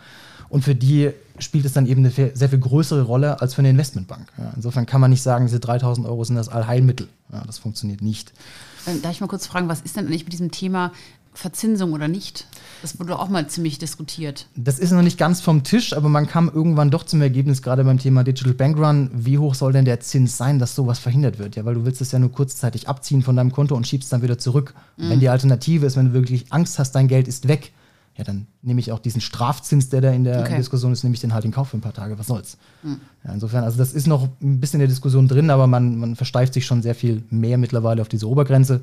Und 0.55 0.61
für 0.61 0.73
die 0.73 1.11
spielt 1.37 1.65
es 1.65 1.73
dann 1.73 1.85
eben 1.85 1.99
eine 1.99 2.11
sehr 2.11 2.47
viel 2.47 2.59
größere 2.59 3.01
Rolle 3.01 3.41
als 3.41 3.55
für 3.55 3.59
eine 3.59 3.71
Investmentbank. 3.71 4.25
Ja, 4.37 4.53
insofern 4.55 4.85
kann 4.85 5.01
man 5.01 5.09
nicht 5.09 5.21
sagen, 5.21 5.47
diese 5.47 5.59
3000 5.59 6.07
Euro 6.07 6.23
sind 6.23 6.37
das 6.37 6.47
Allheilmittel. 6.47 7.09
Ja, 7.33 7.43
das 7.45 7.57
funktioniert 7.57 8.01
nicht. 8.01 8.31
Ähm, 8.87 9.01
darf 9.01 9.11
ich 9.11 9.19
mal 9.19 9.27
kurz 9.27 9.47
fragen, 9.47 9.67
was 9.67 9.81
ist 9.81 9.97
denn 9.97 10.07
eigentlich 10.07 10.23
mit 10.23 10.31
diesem 10.31 10.51
Thema 10.51 10.93
Verzinsung 11.33 11.91
oder 11.91 12.07
nicht? 12.07 12.47
Das 12.81 12.97
wurde 13.01 13.19
auch 13.19 13.27
mal 13.27 13.47
ziemlich 13.47 13.79
diskutiert. 13.79 14.47
Das 14.55 14.79
ist 14.79 14.91
noch 14.91 15.01
nicht 15.01 15.17
ganz 15.17 15.41
vom 15.41 15.63
Tisch, 15.65 15.91
aber 15.91 16.07
man 16.07 16.25
kam 16.25 16.47
irgendwann 16.47 16.89
doch 16.89 17.03
zum 17.03 17.21
Ergebnis, 17.21 17.61
gerade 17.61 17.83
beim 17.83 17.99
Thema 17.99 18.23
Digital 18.23 18.53
Bank 18.53 18.77
Run, 18.77 19.11
wie 19.13 19.37
hoch 19.37 19.55
soll 19.55 19.73
denn 19.73 19.83
der 19.83 19.99
Zins 19.99 20.37
sein, 20.37 20.57
dass 20.57 20.73
sowas 20.73 20.99
verhindert 20.99 21.37
wird? 21.37 21.57
Ja, 21.57 21.65
weil 21.65 21.75
du 21.75 21.83
willst 21.83 21.99
es 21.99 22.13
ja 22.13 22.19
nur 22.19 22.31
kurzzeitig 22.31 22.87
abziehen 22.87 23.23
von 23.23 23.35
deinem 23.35 23.51
Konto 23.51 23.75
und 23.75 23.85
schiebst 23.85 24.13
dann 24.13 24.21
wieder 24.21 24.37
zurück. 24.37 24.73
Mhm. 24.95 25.09
Wenn 25.09 25.19
die 25.19 25.27
Alternative 25.27 25.85
ist, 25.85 25.97
wenn 25.97 26.05
du 26.05 26.13
wirklich 26.13 26.45
Angst 26.53 26.79
hast, 26.79 26.93
dein 26.93 27.09
Geld 27.09 27.27
ist 27.27 27.49
weg, 27.49 27.73
ja, 28.17 28.23
dann 28.23 28.47
nehme 28.61 28.79
ich 28.79 28.91
auch 28.91 28.99
diesen 28.99 29.19
Strafzins, 29.19 29.89
der 29.89 30.01
da 30.01 30.11
in 30.11 30.23
der 30.23 30.41
okay. 30.41 30.57
Diskussion 30.57 30.93
ist, 30.93 31.03
nehme 31.03 31.15
ich 31.15 31.21
den 31.21 31.33
halt 31.33 31.43
in 31.43 31.51
Kauf 31.51 31.69
für 31.69 31.77
ein 31.77 31.81
paar 31.81 31.93
Tage. 31.93 32.17
Was 32.17 32.27
soll's? 32.27 32.57
Mhm. 32.81 33.01
Ja, 33.25 33.33
insofern, 33.33 33.63
also 33.65 33.77
das 33.77 33.93
ist 33.93 34.07
noch 34.07 34.29
ein 34.41 34.59
bisschen 34.59 34.79
in 34.79 34.87
der 34.87 34.87
Diskussion 34.87 35.27
drin, 35.27 35.49
aber 35.49 35.67
man, 35.67 35.97
man 35.97 36.15
versteift 36.15 36.53
sich 36.53 36.65
schon 36.65 36.81
sehr 36.81 36.95
viel 36.95 37.23
mehr 37.29 37.57
mittlerweile 37.57 38.01
auf 38.01 38.07
diese 38.07 38.29
Obergrenze. 38.29 38.81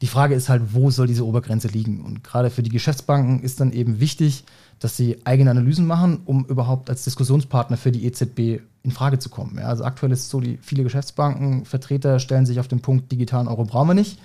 Die 0.00 0.06
Frage 0.06 0.34
ist 0.34 0.48
halt, 0.48 0.74
wo 0.74 0.90
soll 0.90 1.06
diese 1.06 1.26
Obergrenze 1.26 1.68
liegen? 1.68 2.02
Und 2.02 2.24
gerade 2.24 2.50
für 2.50 2.62
die 2.62 2.70
Geschäftsbanken 2.70 3.40
ist 3.40 3.60
dann 3.60 3.72
eben 3.72 4.00
wichtig, 4.00 4.44
dass 4.78 4.96
sie 4.96 5.18
eigene 5.24 5.50
Analysen 5.50 5.86
machen, 5.86 6.20
um 6.24 6.44
überhaupt 6.46 6.88
als 6.90 7.04
Diskussionspartner 7.04 7.76
für 7.76 7.92
die 7.92 8.04
EZB 8.06 8.60
in 8.82 8.90
Frage 8.90 9.18
zu 9.18 9.28
kommen. 9.28 9.58
Ja, 9.58 9.64
also 9.64 9.84
aktuell 9.84 10.12
ist 10.12 10.20
es 10.20 10.30
so, 10.30 10.40
die 10.40 10.58
viele 10.62 10.82
Geschäftsbanken, 10.82 11.64
Vertreter 11.64 12.20
stellen 12.20 12.46
sich 12.46 12.60
auf 12.60 12.68
den 12.68 12.80
Punkt, 12.80 13.10
digitalen 13.10 13.48
Euro 13.48 13.64
brauchen 13.64 13.88
wir 13.88 13.94
nicht. 13.94 14.18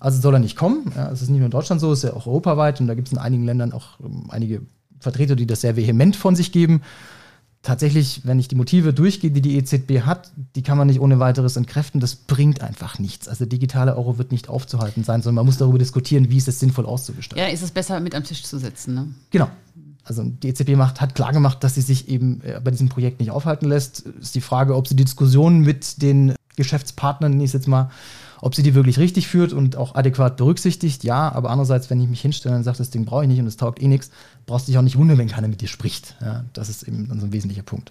Also 0.00 0.20
soll 0.20 0.34
er 0.34 0.40
nicht 0.40 0.56
kommen. 0.56 0.92
Ja, 0.94 1.10
es 1.10 1.22
ist 1.22 1.28
nicht 1.28 1.38
nur 1.38 1.46
in 1.46 1.50
Deutschland 1.50 1.80
so, 1.80 1.92
es 1.92 2.04
ist 2.04 2.10
ja 2.10 2.16
auch 2.16 2.26
europaweit 2.26 2.80
und 2.80 2.86
da 2.86 2.94
gibt 2.94 3.08
es 3.08 3.12
in 3.12 3.18
einigen 3.18 3.44
Ländern 3.44 3.72
auch 3.72 4.00
um, 4.00 4.30
einige 4.30 4.62
Vertreter, 5.00 5.36
die 5.36 5.46
das 5.46 5.60
sehr 5.60 5.76
vehement 5.76 6.16
von 6.16 6.36
sich 6.36 6.52
geben 6.52 6.82
tatsächlich, 7.64 8.20
wenn 8.24 8.38
ich 8.38 8.46
die 8.46 8.54
Motive 8.54 8.92
durchgehe, 8.92 9.30
die 9.30 9.40
die 9.40 9.56
EZB 9.56 10.02
hat, 10.02 10.30
die 10.54 10.62
kann 10.62 10.78
man 10.78 10.86
nicht 10.86 11.00
ohne 11.00 11.18
weiteres 11.18 11.56
entkräften. 11.56 11.98
Das 11.98 12.14
bringt 12.14 12.60
einfach 12.60 12.98
nichts. 12.98 13.26
Also 13.26 13.46
digitale 13.46 13.96
Euro 13.96 14.18
wird 14.18 14.30
nicht 14.30 14.48
aufzuhalten 14.48 15.02
sein, 15.02 15.22
sondern 15.22 15.36
man 15.36 15.46
muss 15.46 15.56
darüber 15.56 15.78
diskutieren, 15.78 16.30
wie 16.30 16.36
ist 16.36 16.46
es 16.46 16.60
sinnvoll 16.60 16.86
auszugestalten. 16.86 17.44
Ja, 17.44 17.52
ist 17.52 17.62
es 17.62 17.72
besser, 17.72 17.98
mit 17.98 18.14
am 18.14 18.22
Tisch 18.22 18.44
zu 18.44 18.58
sitzen. 18.58 18.94
Ne? 18.94 19.08
Genau. 19.30 19.48
Also 20.04 20.22
die 20.22 20.48
EZB 20.48 20.76
macht, 20.76 21.00
hat 21.00 21.14
klargemacht, 21.14 21.64
dass 21.64 21.74
sie 21.74 21.80
sich 21.80 22.08
eben 22.08 22.42
äh, 22.42 22.60
bei 22.62 22.70
diesem 22.70 22.90
Projekt 22.90 23.20
nicht 23.20 23.30
aufhalten 23.30 23.66
lässt. 23.66 24.00
Ist 24.00 24.34
die 24.34 24.42
Frage, 24.42 24.76
ob 24.76 24.86
sie 24.86 24.94
die 24.94 25.04
Diskussion 25.04 25.60
mit 25.60 26.02
den 26.02 26.34
Geschäftspartnern, 26.56 27.40
ich 27.40 27.54
jetzt 27.54 27.66
mal, 27.66 27.90
ob 28.44 28.54
sie 28.54 28.62
die 28.62 28.74
wirklich 28.74 28.98
richtig 28.98 29.26
führt 29.26 29.54
und 29.54 29.74
auch 29.76 29.94
adäquat 29.94 30.36
berücksichtigt, 30.36 31.02
ja, 31.02 31.32
aber 31.32 31.48
andererseits, 31.48 31.88
wenn 31.88 31.98
ich 32.02 32.10
mich 32.10 32.20
hinstelle 32.20 32.54
und 32.54 32.62
sage, 32.62 32.76
das 32.76 32.90
Ding 32.90 33.06
brauche 33.06 33.22
ich 33.22 33.28
nicht 33.28 33.40
und 33.40 33.46
es 33.46 33.56
taugt 33.56 33.80
eh 33.80 33.88
nichts, 33.88 34.10
brauchst 34.44 34.68
du 34.68 34.72
dich 34.72 34.78
auch 34.78 34.82
nicht 34.82 34.98
wundern, 34.98 35.16
wenn 35.16 35.28
keiner 35.28 35.48
mit 35.48 35.62
dir 35.62 35.66
spricht. 35.66 36.14
Ja, 36.20 36.44
das 36.52 36.68
ist 36.68 36.82
eben 36.82 37.08
dann 37.08 37.20
so 37.20 37.26
ein 37.26 37.32
wesentlicher 37.32 37.62
Punkt. 37.62 37.90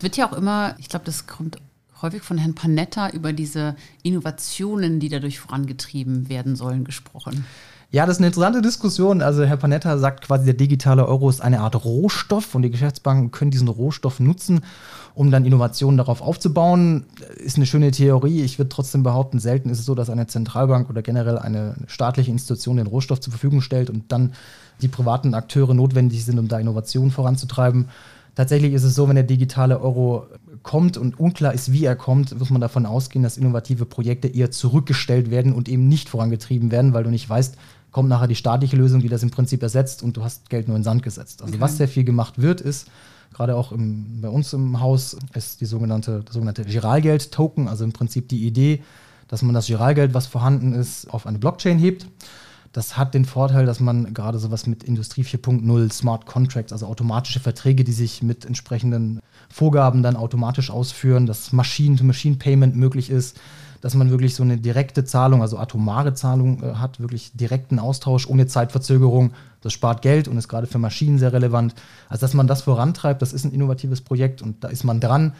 Wird 0.00 0.18
ja 0.18 0.28
auch 0.28 0.34
immer, 0.34 0.76
ich 0.78 0.90
glaube, 0.90 1.06
das 1.06 1.26
kommt 1.26 1.56
häufig 2.02 2.22
von 2.22 2.36
Herrn 2.36 2.54
Panetta 2.54 3.08
über 3.08 3.32
diese 3.32 3.74
Innovationen, 4.02 5.00
die 5.00 5.08
dadurch 5.08 5.40
vorangetrieben 5.40 6.28
werden 6.28 6.54
sollen, 6.54 6.84
gesprochen. 6.84 7.46
Ja, 7.94 8.06
das 8.06 8.16
ist 8.16 8.22
eine 8.22 8.26
interessante 8.26 8.60
Diskussion. 8.60 9.22
Also 9.22 9.44
Herr 9.44 9.56
Panetta 9.56 9.96
sagt 9.98 10.22
quasi, 10.22 10.46
der 10.46 10.54
digitale 10.54 11.06
Euro 11.06 11.30
ist 11.30 11.40
eine 11.40 11.60
Art 11.60 11.84
Rohstoff 11.84 12.56
und 12.56 12.62
die 12.62 12.72
Geschäftsbanken 12.72 13.30
können 13.30 13.52
diesen 13.52 13.68
Rohstoff 13.68 14.18
nutzen, 14.18 14.62
um 15.14 15.30
dann 15.30 15.44
Innovationen 15.44 15.96
darauf 15.96 16.20
aufzubauen. 16.20 17.04
Ist 17.36 17.56
eine 17.56 17.66
schöne 17.66 17.92
Theorie. 17.92 18.42
Ich 18.42 18.58
würde 18.58 18.70
trotzdem 18.70 19.04
behaupten, 19.04 19.38
selten 19.38 19.70
ist 19.70 19.78
es 19.78 19.86
so, 19.86 19.94
dass 19.94 20.10
eine 20.10 20.26
Zentralbank 20.26 20.90
oder 20.90 21.02
generell 21.02 21.38
eine 21.38 21.76
staatliche 21.86 22.32
Institution 22.32 22.78
den 22.78 22.88
Rohstoff 22.88 23.20
zur 23.20 23.30
Verfügung 23.30 23.60
stellt 23.60 23.90
und 23.90 24.10
dann 24.10 24.32
die 24.82 24.88
privaten 24.88 25.32
Akteure 25.32 25.72
notwendig 25.72 26.24
sind, 26.24 26.40
um 26.40 26.48
da 26.48 26.58
Innovationen 26.58 27.12
voranzutreiben. 27.12 27.90
Tatsächlich 28.34 28.72
ist 28.72 28.82
es 28.82 28.96
so, 28.96 29.08
wenn 29.08 29.14
der 29.14 29.22
digitale 29.22 29.80
Euro 29.80 30.26
kommt 30.64 30.96
und 30.96 31.20
unklar 31.20 31.54
ist, 31.54 31.70
wie 31.70 31.84
er 31.84 31.94
kommt, 31.94 32.36
muss 32.36 32.50
man 32.50 32.60
davon 32.60 32.86
ausgehen, 32.86 33.22
dass 33.22 33.36
innovative 33.36 33.84
Projekte 33.84 34.26
eher 34.26 34.50
zurückgestellt 34.50 35.30
werden 35.30 35.52
und 35.52 35.68
eben 35.68 35.86
nicht 35.86 36.08
vorangetrieben 36.08 36.72
werden, 36.72 36.92
weil 36.92 37.04
du 37.04 37.10
nicht 37.10 37.28
weißt, 37.28 37.56
kommt 37.94 38.08
nachher 38.08 38.26
die 38.26 38.34
staatliche 38.34 38.76
Lösung, 38.76 39.00
die 39.00 39.08
das 39.08 39.22
im 39.22 39.30
Prinzip 39.30 39.62
ersetzt 39.62 40.02
und 40.02 40.16
du 40.16 40.24
hast 40.24 40.50
Geld 40.50 40.66
nur 40.66 40.76
in 40.76 40.80
den 40.80 40.84
Sand 40.84 41.04
gesetzt. 41.04 41.42
Also 41.42 41.54
okay. 41.54 41.62
was 41.62 41.76
sehr 41.76 41.86
viel 41.86 42.02
gemacht 42.02 42.42
wird, 42.42 42.60
ist, 42.60 42.88
gerade 43.32 43.54
auch 43.54 43.70
im, 43.70 44.20
bei 44.20 44.28
uns 44.28 44.52
im 44.52 44.80
Haus, 44.80 45.16
ist 45.32 45.60
die 45.60 45.64
sogenannte, 45.64 46.22
das 46.24 46.34
sogenannte 46.34 46.64
Giralgeld-Token, 46.64 47.68
also 47.68 47.84
im 47.84 47.92
Prinzip 47.92 48.28
die 48.28 48.44
Idee, 48.48 48.82
dass 49.28 49.42
man 49.42 49.54
das 49.54 49.68
Giralgeld, 49.68 50.12
was 50.12 50.26
vorhanden 50.26 50.72
ist, 50.72 51.08
auf 51.14 51.24
eine 51.24 51.38
Blockchain 51.38 51.78
hebt. 51.78 52.08
Das 52.72 52.96
hat 52.96 53.14
den 53.14 53.24
Vorteil, 53.24 53.64
dass 53.64 53.78
man 53.78 54.12
gerade 54.12 54.40
sowas 54.40 54.66
mit 54.66 54.82
Industrie 54.82 55.22
4.0, 55.22 55.92
Smart 55.92 56.26
Contracts, 56.26 56.72
also 56.72 56.86
automatische 56.86 57.38
Verträge, 57.38 57.84
die 57.84 57.92
sich 57.92 58.24
mit 58.24 58.44
entsprechenden 58.44 59.20
Vorgaben 59.48 60.02
dann 60.02 60.16
automatisch 60.16 60.68
ausführen, 60.68 61.26
dass 61.26 61.52
Machine-to-Machine-Payment 61.52 62.74
möglich 62.74 63.08
ist, 63.08 63.38
dass 63.84 63.94
man 63.94 64.08
wirklich 64.08 64.34
so 64.34 64.42
eine 64.42 64.56
direkte 64.56 65.04
Zahlung, 65.04 65.42
also 65.42 65.58
atomare 65.58 66.14
Zahlung 66.14 66.62
äh, 66.62 66.76
hat, 66.76 67.00
wirklich 67.00 67.32
direkten 67.34 67.78
Austausch 67.78 68.26
ohne 68.26 68.46
Zeitverzögerung. 68.46 69.32
Das 69.60 69.74
spart 69.74 70.00
Geld 70.00 70.26
und 70.26 70.38
ist 70.38 70.48
gerade 70.48 70.66
für 70.66 70.78
Maschinen 70.78 71.18
sehr 71.18 71.34
relevant. 71.34 71.74
Also, 72.08 72.22
dass 72.22 72.32
man 72.32 72.46
das 72.46 72.62
vorantreibt, 72.62 73.20
das 73.20 73.34
ist 73.34 73.44
ein 73.44 73.52
innovatives 73.52 74.00
Projekt 74.00 74.40
und 74.40 74.64
da 74.64 74.68
ist 74.68 74.84
man 74.84 75.00
dran. 75.00 75.34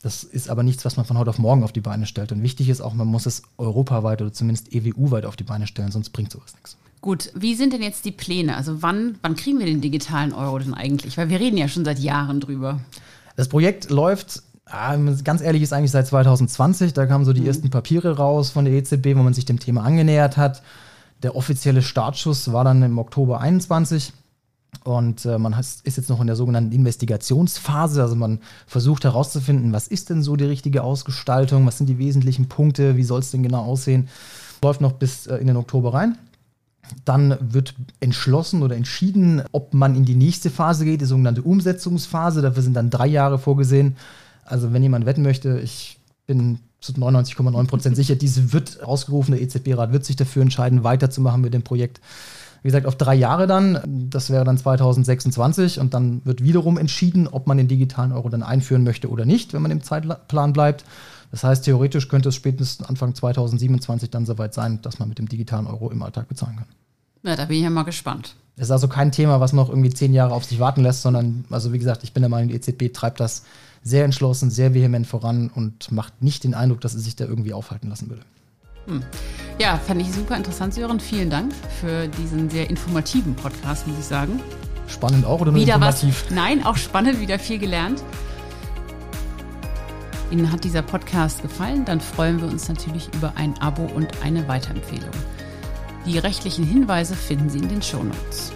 Das 0.00 0.24
ist 0.24 0.48
aber 0.48 0.62
nichts, 0.62 0.86
was 0.86 0.96
man 0.96 1.04
von 1.04 1.18
heute 1.18 1.28
auf 1.28 1.38
morgen 1.38 1.64
auf 1.64 1.72
die 1.72 1.82
Beine 1.82 2.06
stellt. 2.06 2.32
Und 2.32 2.42
wichtig 2.42 2.70
ist 2.70 2.80
auch, 2.80 2.94
man 2.94 3.08
muss 3.08 3.26
es 3.26 3.42
europaweit 3.58 4.22
oder 4.22 4.32
zumindest 4.32 4.72
EWU-weit 4.74 5.26
auf 5.26 5.36
die 5.36 5.44
Beine 5.44 5.66
stellen, 5.66 5.92
sonst 5.92 6.14
bringt 6.14 6.32
sowas 6.32 6.54
nichts. 6.54 6.78
Gut, 7.02 7.30
wie 7.34 7.54
sind 7.54 7.74
denn 7.74 7.82
jetzt 7.82 8.06
die 8.06 8.12
Pläne? 8.12 8.56
Also 8.56 8.80
wann, 8.80 9.18
wann 9.20 9.36
kriegen 9.36 9.58
wir 9.58 9.66
den 9.66 9.82
digitalen 9.82 10.32
Euro 10.32 10.58
denn 10.58 10.72
eigentlich? 10.72 11.18
Weil 11.18 11.28
wir 11.28 11.38
reden 11.38 11.58
ja 11.58 11.68
schon 11.68 11.84
seit 11.84 11.98
Jahren 11.98 12.40
drüber. 12.40 12.80
Das 13.36 13.48
Projekt 13.48 13.90
läuft, 13.90 14.42
ganz 15.24 15.42
ehrlich, 15.42 15.62
ist 15.62 15.72
eigentlich 15.72 15.90
seit 15.90 16.06
2020. 16.06 16.94
Da 16.94 17.06
kamen 17.06 17.24
so 17.24 17.32
die 17.32 17.42
mhm. 17.42 17.46
ersten 17.48 17.70
Papiere 17.70 18.16
raus 18.16 18.50
von 18.50 18.64
der 18.64 18.74
EZB, 18.74 19.16
wo 19.16 19.22
man 19.22 19.34
sich 19.34 19.44
dem 19.44 19.58
Thema 19.58 19.82
angenähert 19.82 20.36
hat. 20.36 20.62
Der 21.22 21.36
offizielle 21.36 21.82
Startschuss 21.82 22.52
war 22.52 22.64
dann 22.64 22.82
im 22.82 22.98
Oktober 22.98 23.40
21. 23.40 24.12
Und 24.84 25.26
äh, 25.26 25.38
man 25.38 25.54
ist 25.58 25.84
jetzt 25.84 26.08
noch 26.08 26.20
in 26.20 26.26
der 26.26 26.36
sogenannten 26.36 26.72
Investigationsphase. 26.72 28.02
Also 28.02 28.16
man 28.16 28.40
versucht 28.66 29.04
herauszufinden, 29.04 29.72
was 29.72 29.86
ist 29.86 30.10
denn 30.10 30.22
so 30.22 30.34
die 30.36 30.46
richtige 30.46 30.82
Ausgestaltung, 30.82 31.66
was 31.66 31.78
sind 31.78 31.86
die 31.86 31.98
wesentlichen 31.98 32.48
Punkte, 32.48 32.96
wie 32.96 33.04
soll 33.04 33.20
es 33.20 33.30
denn 33.30 33.42
genau 33.42 33.62
aussehen. 33.62 34.08
Läuft 34.62 34.80
noch 34.80 34.92
bis 34.92 35.26
äh, 35.26 35.36
in 35.36 35.46
den 35.46 35.56
Oktober 35.56 35.94
rein. 35.94 36.16
Dann 37.04 37.36
wird 37.40 37.74
entschlossen 38.00 38.62
oder 38.62 38.74
entschieden, 38.74 39.42
ob 39.52 39.72
man 39.72 39.94
in 39.94 40.04
die 40.04 40.16
nächste 40.16 40.50
Phase 40.50 40.84
geht, 40.84 41.00
die 41.00 41.06
sogenannte 41.06 41.42
Umsetzungsphase. 41.42 42.42
Dafür 42.42 42.62
sind 42.62 42.74
dann 42.74 42.90
drei 42.90 43.06
Jahre 43.06 43.38
vorgesehen. 43.38 43.96
Also 44.44 44.72
wenn 44.72 44.82
jemand 44.82 45.06
wetten 45.06 45.22
möchte, 45.22 45.60
ich 45.60 45.98
bin 46.26 46.58
zu 46.80 46.92
99,9 46.92 47.66
Prozent 47.66 47.96
sicher, 47.96 48.16
diese 48.16 48.52
wird 48.52 48.82
ausgerufen. 48.82 49.32
Der 49.32 49.42
EZB-Rat 49.42 49.92
wird 49.92 50.04
sich 50.04 50.16
dafür 50.16 50.42
entscheiden, 50.42 50.84
weiterzumachen 50.84 51.40
mit 51.40 51.54
dem 51.54 51.62
Projekt. 51.62 52.00
Wie 52.62 52.68
gesagt, 52.68 52.86
auf 52.86 52.96
drei 52.96 53.14
Jahre 53.14 53.46
dann. 53.46 53.80
Das 54.10 54.30
wäre 54.30 54.44
dann 54.44 54.58
2026 54.58 55.80
und 55.80 55.94
dann 55.94 56.24
wird 56.24 56.42
wiederum 56.42 56.78
entschieden, 56.78 57.26
ob 57.26 57.46
man 57.46 57.56
den 57.56 57.68
digitalen 57.68 58.12
Euro 58.12 58.28
dann 58.28 58.42
einführen 58.42 58.84
möchte 58.84 59.10
oder 59.10 59.24
nicht, 59.24 59.52
wenn 59.52 59.62
man 59.62 59.70
im 59.70 59.82
Zeitplan 59.82 60.52
bleibt. 60.52 60.84
Das 61.30 61.44
heißt, 61.44 61.64
theoretisch 61.64 62.08
könnte 62.08 62.28
es 62.28 62.34
spätestens 62.34 62.86
Anfang 62.86 63.14
2027 63.14 64.10
dann 64.10 64.26
soweit 64.26 64.54
sein, 64.54 64.80
dass 64.82 64.98
man 64.98 65.08
mit 65.08 65.18
dem 65.18 65.28
digitalen 65.28 65.66
Euro 65.66 65.90
im 65.90 66.02
Alltag 66.02 66.28
bezahlen 66.28 66.56
kann. 66.56 66.66
Ja, 67.24 67.36
da 67.36 67.46
bin 67.46 67.56
ich 67.56 67.62
ja 67.62 67.70
mal 67.70 67.84
gespannt. 67.84 68.36
Es 68.56 68.64
ist 68.64 68.70
also 68.70 68.86
kein 68.86 69.12
Thema, 69.12 69.40
was 69.40 69.52
noch 69.52 69.70
irgendwie 69.70 69.90
zehn 69.90 70.12
Jahre 70.12 70.34
auf 70.34 70.44
sich 70.44 70.60
warten 70.60 70.82
lässt, 70.82 71.02
sondern, 71.02 71.46
also 71.50 71.72
wie 71.72 71.78
gesagt, 71.78 72.04
ich 72.04 72.12
bin 72.12 72.22
der 72.22 72.28
Meinung, 72.28 72.48
die 72.48 72.54
EZB 72.54 72.92
treibt 72.92 73.18
das 73.18 73.44
sehr 73.82 74.04
entschlossen, 74.04 74.50
sehr 74.50 74.74
vehement 74.74 75.06
voran 75.06 75.50
und 75.54 75.90
macht 75.90 76.22
nicht 76.22 76.44
den 76.44 76.54
Eindruck, 76.54 76.80
dass 76.80 76.94
es 76.94 77.04
sich 77.04 77.16
da 77.16 77.24
irgendwie 77.24 77.52
aufhalten 77.52 77.88
lassen 77.88 78.08
würde. 78.08 78.22
Hm. 78.86 79.02
Ja, 79.58 79.76
fand 79.76 80.00
ich 80.00 80.10
super 80.12 80.36
interessant, 80.36 80.74
Sören. 80.74 81.00
Vielen 81.00 81.30
Dank 81.30 81.52
für 81.80 82.08
diesen 82.08 82.50
sehr 82.50 82.68
informativen 82.68 83.34
Podcast, 83.34 83.86
muss 83.86 83.98
ich 83.98 84.04
sagen. 84.04 84.40
Spannend 84.88 85.24
auch 85.24 85.40
oder 85.40 85.52
nur 85.52 85.60
wieder 85.60 85.74
informativ? 85.74 86.24
Was, 86.26 86.34
nein, 86.34 86.64
auch 86.64 86.76
spannend, 86.76 87.20
wieder 87.20 87.38
viel 87.38 87.58
gelernt. 87.58 88.02
Ihnen 90.30 90.50
hat 90.50 90.64
dieser 90.64 90.82
Podcast 90.82 91.42
gefallen, 91.42 91.84
dann 91.84 92.00
freuen 92.00 92.40
wir 92.40 92.48
uns 92.48 92.68
natürlich 92.68 93.08
über 93.14 93.34
ein 93.36 93.56
Abo 93.58 93.84
und 93.84 94.22
eine 94.22 94.48
Weiterempfehlung. 94.48 95.10
Die 96.06 96.18
rechtlichen 96.18 96.64
Hinweise 96.64 97.14
finden 97.14 97.50
Sie 97.50 97.58
in 97.58 97.68
den 97.68 97.82
Show 97.82 98.02
Notes. 98.02 98.52